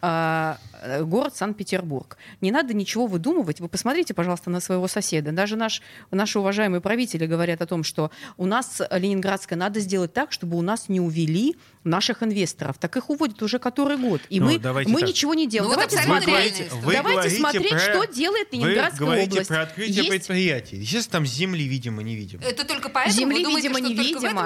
[0.03, 2.17] город Санкт-Петербург.
[2.41, 3.59] Не надо ничего выдумывать.
[3.61, 5.31] Вы посмотрите, пожалуйста, на своего соседа.
[5.31, 10.31] Даже наш, наши уважаемые правители говорят о том, что у нас Ленинградская надо сделать так,
[10.31, 12.77] чтобы у нас не увели наших инвесторов.
[12.79, 14.21] Так их уводят уже который год.
[14.29, 14.59] И Ну, мы, мы
[14.99, 15.09] так.
[15.09, 15.71] ничего не делаем.
[15.73, 16.71] Ну, вот давайте абсолютно смотреть.
[16.83, 19.47] Вы давайте смотреть, про- что делает Ленинградская Вы говорите область.
[19.49, 20.77] про открытие Есть предприятий.
[20.77, 22.39] Естественно, там земли, видимо, не видим.
[22.41, 23.95] Это только поэтому Земли, вы думаете, видимо, что не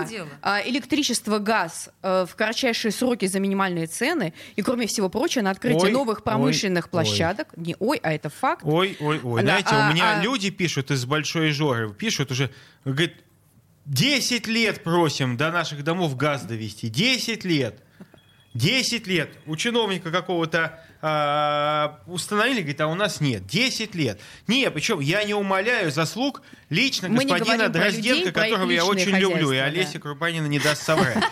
[0.06, 0.28] видимо.
[0.41, 4.34] А, Электричество, газ э, в кратчайшие сроки за минимальные цены.
[4.56, 7.56] И, кроме всего прочего, на открытие Ой, новых промышленных ой, площадок.
[7.56, 8.64] Не ой, а это факт.
[8.66, 9.42] Ой, ой, ой.
[9.42, 12.52] Да, Знаете, а- у меня а- люди пишут из Большой Жоры, пишут уже,
[12.84, 13.14] говорит,
[13.86, 16.90] 10 лет просим до наших домов газ довести.
[16.90, 17.82] 10 лет.
[18.54, 19.30] 10 лет.
[19.46, 23.46] У чиновника какого-то а, установили, говорит, а у нас нет.
[23.46, 24.20] 10 лет.
[24.48, 29.52] Не, причем я не умоляю заслуг лично Мы господина Дрозденко, людей, которого я очень люблю,
[29.52, 30.00] и Олеся да.
[30.00, 31.24] Крупанина не даст соврать.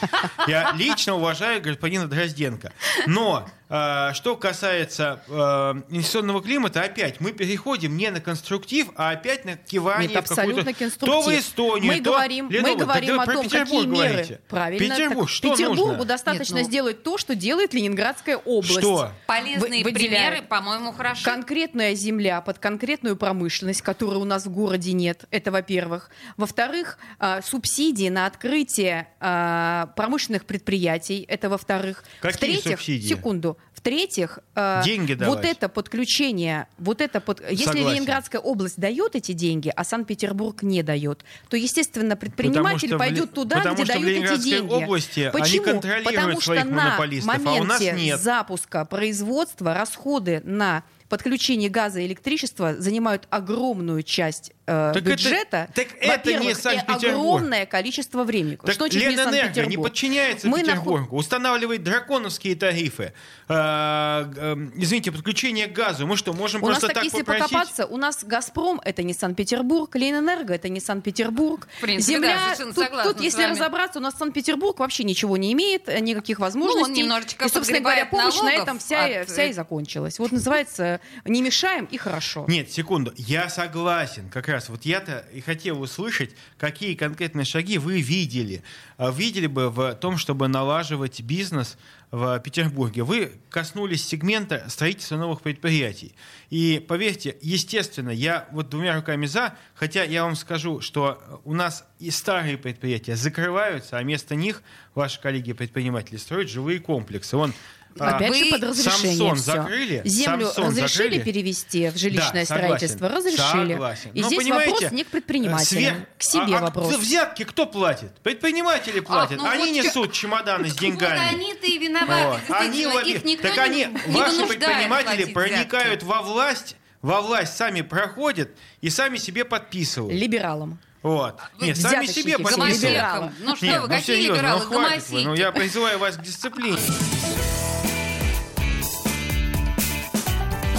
[0.47, 2.71] Я лично уважаю господина Дрозденко.
[3.07, 9.43] Но а, что касается а, инвестиционного климата, опять мы переходим не на конструктив, а опять
[9.45, 11.23] на кивание Нет, абсолютно конструктив.
[11.25, 12.75] То в Эстонию, мы то говорим, Ледовый.
[12.75, 14.09] мы говорим Так о том, Петербург какие меры.
[14.09, 14.39] говорите.
[14.47, 14.79] Правильно.
[14.95, 16.05] Петербург, так что Петербургу нужно?
[16.05, 18.79] достаточно Нет, ну- сделать то, что делает Ленинградская область.
[18.79, 19.11] Что?
[19.25, 19.93] Полезные Вы- выделяют.
[19.95, 21.23] примеры, по-моему, хороши.
[21.23, 26.09] Конкретная земля под конкретную промышленность, которой у нас в городе нет, это во-первых.
[26.37, 32.03] Во-вторых, а, субсидии на открытие а, промышленных предприятий, это во-вторых.
[32.21, 33.07] Какие В-третьих, субсидии?
[33.07, 33.57] секунду.
[33.73, 35.45] В-третьих, а, Деньги вот давать.
[35.45, 37.41] это подключение, вот это под...
[37.49, 37.89] если Согласен.
[37.89, 43.25] Ленинградская область дает эти деньги, а Санкт-Петербург не дает, то, естественно, предприниматель что в пойдет
[43.29, 44.73] Ле- туда, потому где что в дают эти деньги.
[44.73, 45.63] области они Почему?
[45.65, 48.19] контролируют Потому что своих на монополистов, а у нас моменте нет.
[48.21, 55.69] запуска производства расходы на подключение газа и электричества занимают огромную часть э, Так это- бюджета.
[55.73, 57.37] так это не Санкт-Петербург.
[57.37, 58.57] огромное количество времени.
[58.63, 63.13] Так что Ленэнерго не подчиняется Мы Петербургу, устанавливает драконовские тарифы.
[63.47, 66.07] А, э, извините, подключение к газу.
[66.07, 67.51] Мы что, можем У нас просто так, так если попросить?
[67.51, 71.67] покопаться, у нас «Газпром»— это не Санкт-Петербург, Ленэнерго— это не Санкт-Петербург.
[71.77, 73.51] В принципе, да, Земля, совершенно тут, тут, если вами.
[73.51, 76.89] разобраться, у нас Санкт-Петербург вообще ничего не имеет, э, никаких возможностей.
[76.91, 80.17] Ну, немножечко и, собственно говоря, помощь на этом вся, от, вся э, и закончилась.
[80.17, 82.45] Вот называется «не мешаем и хорошо».
[82.47, 83.13] Нет, секунду.
[83.15, 84.29] Я согласен.
[84.29, 88.63] Как раз вот я-то и хотел услышать, какие конкретные шаги вы видели.
[88.97, 91.77] А, Видели бы в том, чтобы налаживать бизнес
[92.11, 93.03] в Петербурге.
[93.03, 96.15] Вы коснулись сегмента строительства новых предприятий.
[96.49, 101.85] И поверьте, естественно, я вот двумя руками за, хотя я вам скажу, что у нас
[101.99, 104.63] и старые предприятия закрываются, а вместо них
[104.93, 107.35] ваши коллеги-предприниматели строят жилые комплексы.
[107.35, 107.53] Он
[107.97, 110.01] Опять Вы же, под разрешение Самсон закрыли?
[110.03, 111.23] Землю Самсон разрешили закрыли?
[111.23, 112.65] перевести в жилищное Да, согласен.
[112.67, 113.09] строительство?
[113.09, 113.71] Разрешили.
[113.73, 114.11] Согласен.
[114.13, 116.95] И Но здесь понимаете, вопрос не к предпринимателям, сверх- к себе а- а вопрос.
[116.97, 118.11] взятки кто платит?
[118.21, 119.37] Предприниматели платят.
[119.37, 121.19] ну они вот несут чемоданы с Вот деньгами.
[121.35, 122.41] они-то и виноваты.
[122.47, 122.55] Вот.
[122.59, 126.05] Они лови- Их никто так они, не ваши предприниматели проникают взятки.
[126.05, 128.49] во власть, во власть сами проходят
[128.81, 130.13] и сами себе подписывают.
[130.19, 130.79] Либералам.
[131.01, 131.39] Вот.
[131.59, 133.31] Вы Нет, сами себе подписывают.
[133.39, 134.59] Ну что Нет, вы, ну какие серьезно, либералы?
[134.65, 135.23] ну хватит вы.
[135.23, 136.77] Ну я призываю вас к дисциплине.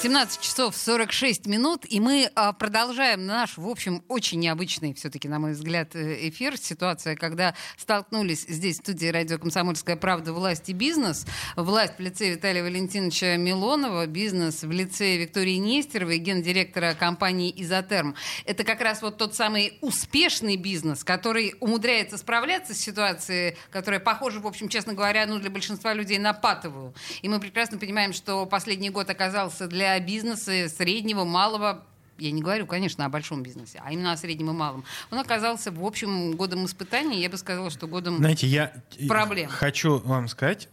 [0.00, 5.40] 17 часов 46 минут, и мы а, продолжаем наш, в общем, очень необычный, все-таки, на
[5.40, 6.56] мой взгляд, э, эфир.
[6.56, 11.26] Ситуация, когда столкнулись здесь, в студии радио «Комсомольская правда» власть и бизнес.
[11.56, 18.14] Власть в лице Виталия Валентиновича Милонова, бизнес в лице Виктории Нестеровой, гендиректора компании «Изотерм».
[18.44, 24.38] Это как раз вот тот самый успешный бизнес, который умудряется справляться с ситуацией, которая похожа,
[24.38, 26.94] в общем, честно говоря, ну, для большинства людей на патовую.
[27.22, 31.84] И мы прекрасно понимаем, что последний год оказался для бизнеса среднего, малого,
[32.18, 34.84] я не говорю, конечно, о большом бизнесе, а именно о среднем и малом.
[35.10, 37.20] Он оказался, в общем, годом испытаний.
[37.20, 38.18] Я бы сказала, что годом...
[38.18, 38.72] Знаете, я
[39.06, 39.48] Проблем.
[39.48, 40.68] хочу вам сказать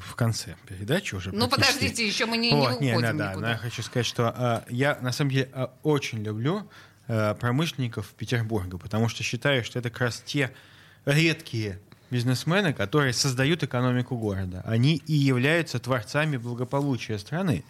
[0.00, 3.30] в конце передачи уже Ну, подождите, еще мы не, не Вот, не, уходим да, да,
[3.30, 3.52] никуда.
[3.52, 6.68] да, хочу сказать, что а, я на самом деле а, очень люблю
[7.08, 10.52] а, промышленников Петербурга, потому что считаю, что это как раз те
[11.04, 14.62] редкие бизнесмены, которые создают экономику города.
[14.64, 17.64] Они и являются творцами благополучия страны.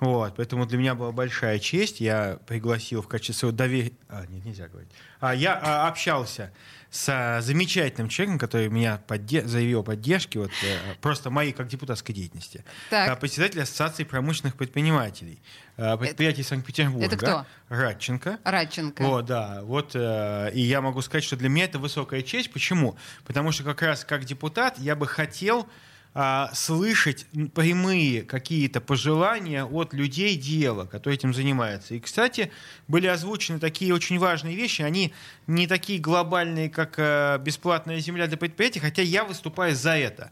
[0.00, 2.00] Вот, поэтому для меня была большая честь.
[2.00, 3.92] Я пригласил в качестве своего доверия...
[4.08, 4.90] А, нет, нельзя говорить.
[5.20, 6.52] А, я а, общался
[6.90, 9.42] с замечательным человеком, который меня подде...
[9.44, 12.64] заявил о поддержке, вот, э, просто моей как депутатской деятельности.
[12.88, 13.08] Так.
[13.08, 15.40] А, председатель Ассоциации промышленных предпринимателей.
[15.76, 17.06] а, предприятий Санкт-Петербурга.
[17.06, 17.46] это кто?
[17.68, 18.38] Радченко.
[18.44, 19.02] Радченко.
[19.02, 22.52] Вот, да, вот, э, и я могу сказать, что для меня это высокая честь.
[22.52, 22.96] Почему?
[23.24, 25.68] Потому что как раз как депутат я бы хотел
[26.16, 31.94] а, слышать прямые какие-то пожелания от людей дела, которые этим занимаются.
[31.94, 32.52] И, кстати,
[32.86, 34.82] были озвучены такие очень важные вещи.
[34.82, 35.12] Они
[35.48, 40.30] не такие глобальные, как э, бесплатная земля для предприятий, хотя я выступаю за это.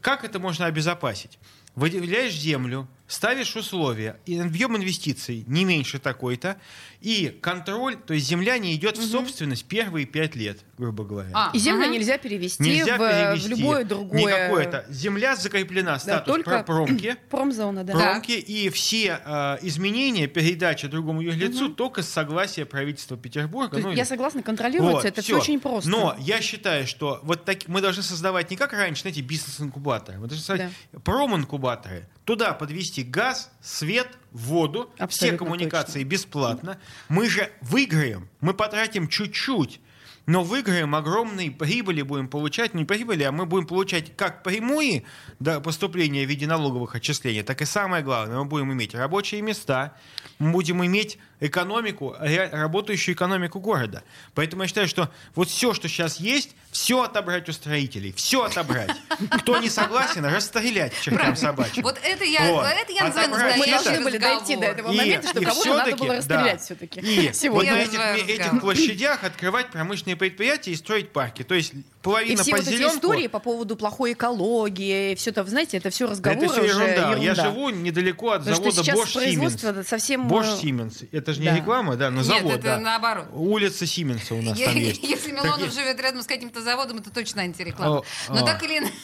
[0.00, 1.38] Как это можно обезопасить?
[1.74, 6.56] Выделяешь землю, ставишь условия, и объем инвестиций не меньше такой-то,
[7.02, 11.28] и контроль, то есть земля не идет в собственность первые пять лет, грубо говоря.
[11.34, 11.92] А, И землю Ага.
[11.92, 14.20] нельзя перевести, Нельзя в, перевести в любое другое...
[14.22, 14.86] не какое-то.
[14.88, 17.16] Земля закреплена, статус только про промки.
[17.30, 17.92] Промзона, да.
[17.92, 23.78] Промки и все э, изменения, передача другому юрлицу только с согласия правительства Петербурга.
[23.78, 25.34] Ну, я или- согласна, контролируется, Вот, это всё.
[25.34, 25.90] все очень просто.
[25.90, 30.18] Но я считаю, что вот так, мы должны создавать не как раньше, знаете, бизнес-инкубаторы.
[30.18, 30.72] Мы должны создавать
[31.04, 32.08] проминкубаторы.
[32.24, 36.78] Туда подвести газ, свет, воду, все Абсолютно коммуникации бесплатно.
[37.08, 39.80] Мы же выиграем, мы потратим чуть-чуть.
[40.26, 45.04] Но выиграем огромные прибыли, будем получать, не прибыли, а мы будем получать как прямые
[45.38, 49.94] да, поступления в виде налоговых отчислений, так и самое главное, мы будем иметь рабочие места,
[50.38, 54.02] мы будем иметь экономику, работающую экономику города.
[54.34, 58.90] Поэтому я считаю, что вот все, что сейчас есть, все отобрать у строителей, все отобрать.
[59.38, 61.82] Кто не согласен, расстрелять чертям собачьим.
[61.82, 62.66] Вот это я, Вот.
[62.66, 65.74] это я называю Отобрать Мы настоящий должны были дойти до этого момента, что и кого-то
[65.76, 66.64] надо было расстрелять да.
[66.64, 67.72] все-таки И вот сегодня.
[67.72, 71.42] на Я этих, этих площадях открывать промышленные предприятия и строить парки.
[71.42, 71.74] То есть
[72.04, 75.78] половина И все под вот эти зелёнку- истории по поводу плохой экологии, все это, знаете,
[75.78, 76.94] это все разговоры это все уже ерунда.
[76.94, 77.34] Я ерунда.
[77.34, 79.84] живу недалеко от Потому завода Bosch Siemens.
[79.84, 80.28] совсем...
[80.28, 81.08] Bosch э, Siemens.
[81.10, 81.56] Это же не да.
[81.56, 82.78] реклама, да, но Нет, завод, это да.
[82.78, 83.26] наоборот.
[83.32, 85.02] Улица Сименса у нас там есть.
[85.02, 88.02] Если Милонов живет рядом с каким-то заводом, это точно антиреклама.
[88.28, 88.46] Но о.
[88.46, 88.94] так или иначе...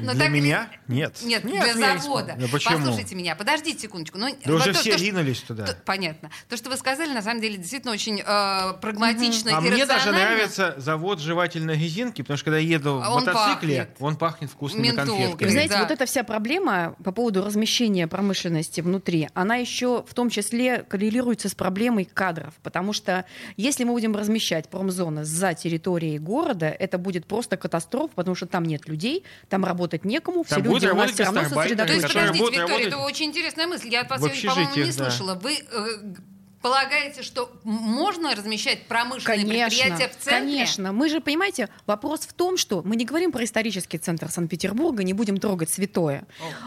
[0.00, 0.68] Но Для так меня?
[0.88, 1.16] Нет.
[1.22, 2.36] Нет, Нет, для я не завода.
[2.38, 2.78] Да почему?
[2.78, 4.18] Послушайте меня, подождите секундочку.
[4.18, 5.66] Ну, Да вот уже то, все то, что- ринулись туда.
[5.66, 6.30] то- понятно.
[6.48, 10.12] То, что вы сказали, на самом деле, действительно очень э, прагматично А и мне даже
[10.12, 13.96] нравится завод жевательной резинки, потому что когда я еду А в он мотоцикле, пахнет.
[14.00, 15.12] он пахнет вкусными Ментолкой.
[15.14, 15.50] И вы конфетками.
[15.50, 15.80] знаете, Да.
[15.82, 21.48] вот эта вся проблема по поводу размещения промышленности внутри, она еще в том числе коррелируется
[21.48, 22.54] с проблемой кадров.
[22.62, 23.24] Потому что
[23.56, 28.64] если мы будем размещать промзоны за территорией города, это будет просто катастрофа, потому что там
[28.64, 32.06] нет людей, там работать некому, все Там люди у нас все равно гастарбайтеры, То есть,
[32.06, 32.44] сосредоточены.
[32.44, 33.88] подождите, Виктория, это очень интересная мысль.
[33.88, 35.34] Я от вас, по-моему, не слышала.
[35.34, 35.86] Вы э,
[36.62, 40.32] полагаете, что можно размещать промышленные Конечно, предприятия в центре?
[40.40, 40.92] конечно.
[40.92, 45.12] Мы же, понимаете, вопрос в том, что мы не говорим про исторический центр Санкт-Петербурга, не
[45.12, 46.24] будем трогать святое.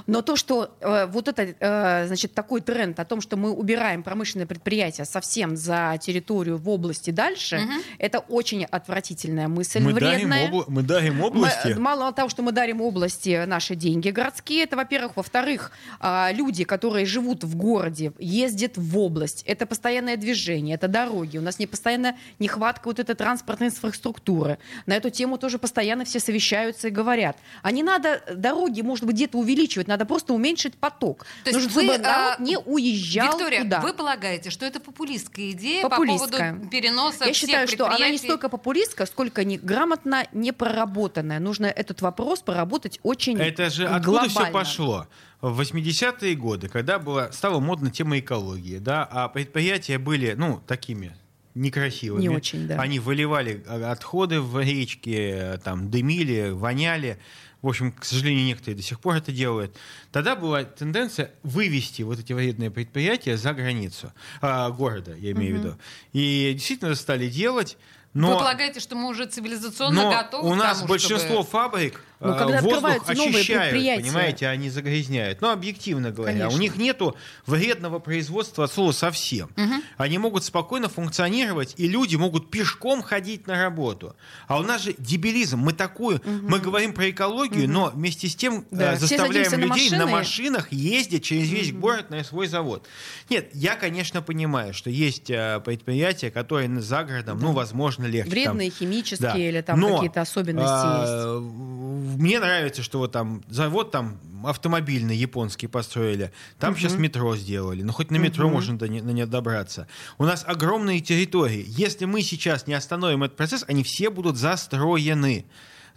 [0.08, 4.04] Но то, что э, вот это, э, значит, такой тренд о том, что мы убираем
[4.04, 7.82] промышленное предприятие совсем за территорию в области дальше, Мгм.
[7.98, 10.50] это очень отвратительная мысль, Мы дарим, вредная.
[10.50, 11.74] обла- мы дарим Мы- области.
[11.78, 15.18] мало того, что мы дарим области наши деньги городские, это, во-первых.
[15.18, 19.44] Во-вторых, а, люди, которые живут в городе, ездят в область.
[19.46, 21.38] Это постоянное движение, это дороги.
[21.38, 24.58] У нас не постоянно нехватка вот этой транспортной инфраструктуры.
[24.86, 27.38] На эту тему тоже постоянно все совещаются и говорят.
[27.64, 31.26] А не надо дороги, может быть, где-то увеличивать, надо просто уменьшить поток.
[31.46, 33.80] То есть Нужно, вы, чтобы народ а, не уезжал Виктория, туда.
[33.80, 36.52] вы полагаете, что это популистская идея Популистская.
[36.52, 40.52] по поводу переноса Я всех считаю, что она не столько популистская, сколько не грамотно не
[40.52, 41.40] проработанная.
[41.40, 44.60] Нужно этот вопрос проработать очень Это же откуда все глобально.
[44.60, 45.08] пошло?
[45.42, 51.16] В 80-е годы, когда была, стала модна тема экологии, да, а предприятия были, ну, такими
[51.56, 52.22] некрасивыми.
[52.22, 52.76] Не очень, да.
[52.80, 57.20] Они выливали а, отходы в речки, э, там, дымили, воняли.
[57.62, 59.76] В общем, к сожалению, некоторые до сих пор это делают.
[60.12, 65.60] Тогда была тенденция вывести вот эти вредные предприятия за границу а, города, я имею в
[65.60, 65.78] виду.
[66.14, 67.78] И действительно стали делать.
[68.14, 68.34] Но...
[68.34, 72.34] Вы полагаете, что мы уже цивилизационно Но готовы у нас тому, большинство чтобы- фабрик Ну,
[72.34, 75.42] э, когда воздух очищают, понимаете, они загрязняют.
[75.42, 76.58] Но объективно говоря, Конечно.
[76.58, 77.16] у них нету
[77.46, 79.50] вредного производства от слова совсем.
[79.98, 84.16] Они могут спокойно функционировать, и люди могут пешком ходить на работу.
[84.48, 85.60] А у нас же дебилизм.
[85.60, 89.56] Мы такую, мы говорим про экологию, но вместе с тем э, Да, все заставляем на
[89.56, 90.12] людей на машины.
[90.12, 92.86] машинах ездить через весь город на свой завод.
[93.30, 98.24] Нет, я, конечно, понимаю, что есть э, предприятия, которые за городом, ну, возможно, легче.
[98.24, 99.38] там, Вредные, химические да.
[99.38, 100.74] или там какие-то особенности есть.
[100.76, 106.32] а, в- Мне нравится, что вот там завод там автомобильный японский построили.
[106.60, 107.84] Там сейчас метро сделали.
[107.84, 109.88] Ну, хоть на метро можно до не- на нее добраться.
[110.18, 111.64] У нас огромные территории.
[111.68, 115.46] Если мы сейчас не остановим этот процесс, они все будут застроены.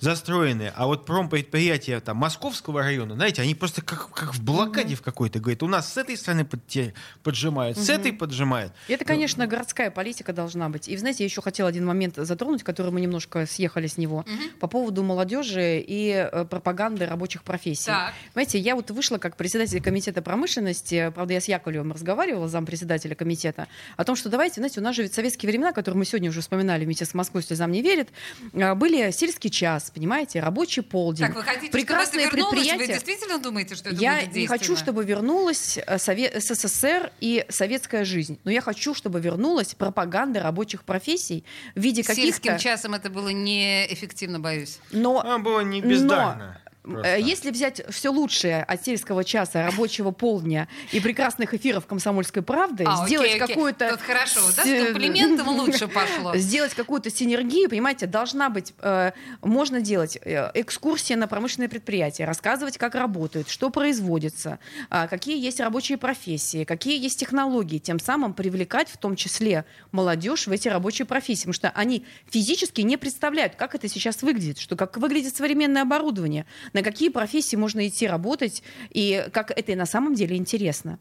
[0.03, 0.72] Застроены.
[0.74, 5.38] А вот промпредприятия там, Московского района, знаете, они просто как, как в блокаде в какой-то.
[5.38, 6.92] Говорит, у нас с этой стороны подте-
[7.22, 8.72] поджимают, с этой поджимают.
[8.88, 10.88] Это, конечно, городская политика должна быть.
[10.88, 14.24] И, знаете, я еще хотела один момент затронуть, который мы немножко съехали с него,
[14.59, 17.86] по поводу молодежи и э, пропаганды рабочих профессий.
[17.86, 18.12] Так.
[18.32, 23.68] Знаете, я вот вышла как председатель комитета промышленности, правда, я с Яковлевым разговаривала, зампредседателя комитета,
[23.96, 26.40] о том, что давайте, знаете, у нас же ведь советские времена, которые мы сегодня уже
[26.40, 28.09] вспоминали вместе с Москвой, слезам не верит,
[28.53, 31.26] э, были сельский час, понимаете, рабочий полдень.
[31.26, 32.78] Так, вы хотите, прекрасные чтобы это вернулось?
[32.78, 37.45] Вы действительно думаете, что это Я будет не хочу, чтобы вернулась э, Сове- СССР и
[37.49, 42.59] советская жизнь, но я хочу, чтобы вернулась пропаганда рабочих профессий в виде Сельским каких-то...
[42.59, 44.78] часом это было неэффективно, боюсь.
[44.90, 46.59] Но А было не бездарно.
[46.82, 47.08] Просто.
[47.08, 52.84] Э, Если взять все лучшее от сельского часа, рабочего полдня и прекрасных эфиров «Комсомольской правды»,
[52.86, 53.90] А, сделать окей, какую-то...
[53.90, 56.36] Тут хорошо, да, с- с комплиментом лучше пошло.
[56.36, 59.12] Сделать какую-то синергию, понимаете, должна быть, э,
[59.42, 64.58] можно делать э, экскурсии на промышленные предприятия, рассказывать, как работают, что производится,
[64.90, 70.46] а, какие есть рабочие профессии, какие есть технологии, тем самым привлекать в том числе молодежь
[70.46, 74.74] в эти рабочие профессии, потому что они физически не представляют, как это сейчас выглядит, что
[74.74, 80.14] как выглядит современное оборудование, на какие профессии можно идти работать и как это на самом
[80.14, 80.98] деле интересно.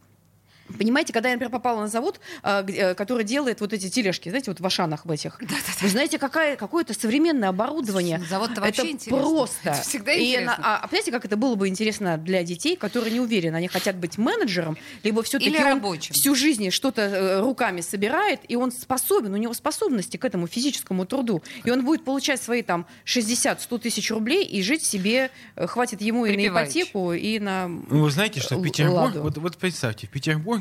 [0.77, 4.51] Понимаете, когда я, например, попала на завод, а, э, который делает вот эти тележки, знаете,
[4.51, 5.39] вот в Ашанах в этих.
[5.81, 8.21] Вы знаете, какая, какое-то современное оборудование.
[8.29, 9.17] Завод-то это вообще интересно.
[9.17, 9.69] просто.
[9.69, 10.55] Это всегда И интересно.
[10.57, 13.67] на- а, а понимаете, как это было бы интересно для детей, которые не уверены, они
[13.67, 16.13] хотят быть менеджером, либо все-таки Или он рабочим.
[16.13, 21.05] всю жизнь что-то э, руками собирает, и он способен, у него способности к этому физическому
[21.05, 26.01] труду, и он будет получать свои там 60-100 тысяч рублей и жить себе, э, хватит
[26.01, 27.67] ему и на ипотеку, и на...
[27.67, 30.09] Ну, вы знаете, что Л- Петербург, вот, вот представьте, в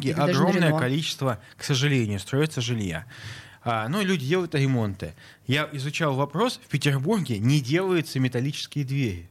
[0.09, 3.07] Петербурге Или огромное количество, к сожалению, строится жилья.
[3.63, 5.15] А, ну, люди делают ремонты.
[5.47, 9.31] Я изучал вопрос, в Петербурге не делаются металлические двери.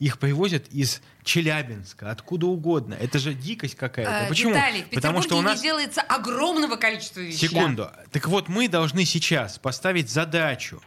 [0.00, 2.94] Их привозят из Челябинска, откуда угодно.
[2.94, 4.24] Это же дикость какая-то.
[4.24, 4.52] Э, Почему?
[4.52, 5.58] Виталий, в Потому что у Петербурге нас...
[5.58, 7.48] не делается огромного количества вещей.
[7.48, 7.90] Секунду.
[8.10, 10.82] Так вот, мы должны сейчас поставить задачу,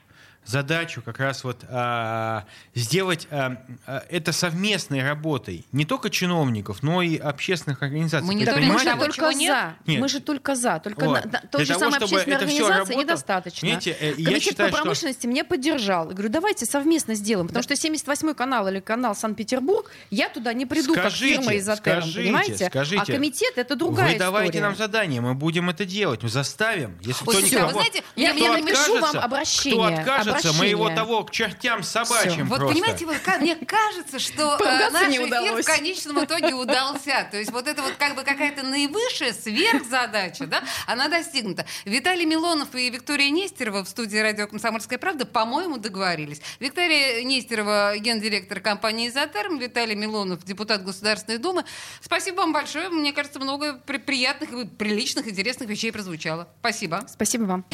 [0.46, 7.02] задачу как раз вот а, сделать а, а, это совместной работой не только чиновников, но
[7.02, 8.28] и общественных организаций.
[8.28, 9.50] Мы не Вы только мы же того, только нет?
[9.86, 9.92] за.
[9.92, 10.02] Нет.
[10.02, 10.80] Мы же только за.
[10.80, 11.26] Только Вот.
[11.26, 13.62] на, Для той же того, самой чтобы общественной это всё организации работало, недостаточно.
[13.62, 16.08] понимаете, э, я Комитет считаю, по что- промышленности меня поддержал.
[16.10, 17.48] Я говорю, давайте совместно сделаем.
[17.48, 21.78] Потому что 78-й канал или канал Санкт-Петербург, я туда не приду Скажите, как фирма из
[21.78, 22.66] скажите, понимаете?
[22.68, 23.02] скажите.
[23.02, 24.64] а комитет это другая Вы давайте история.
[24.66, 26.98] нам задание, мы будем это делать, мы заставим.
[27.02, 29.78] Если Ой, кто слушайте, а вы никого- знаете, Я- мне- я мне- напишу вам обращение,
[29.80, 32.74] Кто откажется, мы его того к чертям собачьим Вот просто.
[32.74, 35.66] понимаете, вот мне кажется, что э, наш не эфир удалось.
[35.66, 37.28] в конечном итоге удался.
[37.32, 41.66] То есть вот это вот как бы какая-то наивысшая сверхзадача, да, она достигнута.
[41.86, 46.42] Виталий Милонов и Виктория Нестерова в студии радио «Комсомольская правда», по-моему, договорились.
[46.60, 51.64] Виктория Нестерова, гендиректор компании «Изотерм», Виталий Милонов, депутат Государственной Думы.
[52.02, 52.90] Спасибо вам большое.
[52.90, 56.48] Мне кажется, много при- приятных и приличных, интересных вещей прозвучало.
[56.60, 57.06] Спасибо.
[57.08, 57.66] Спасибо вам.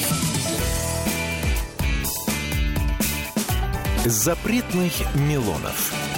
[4.05, 6.08] Запретных Милонов.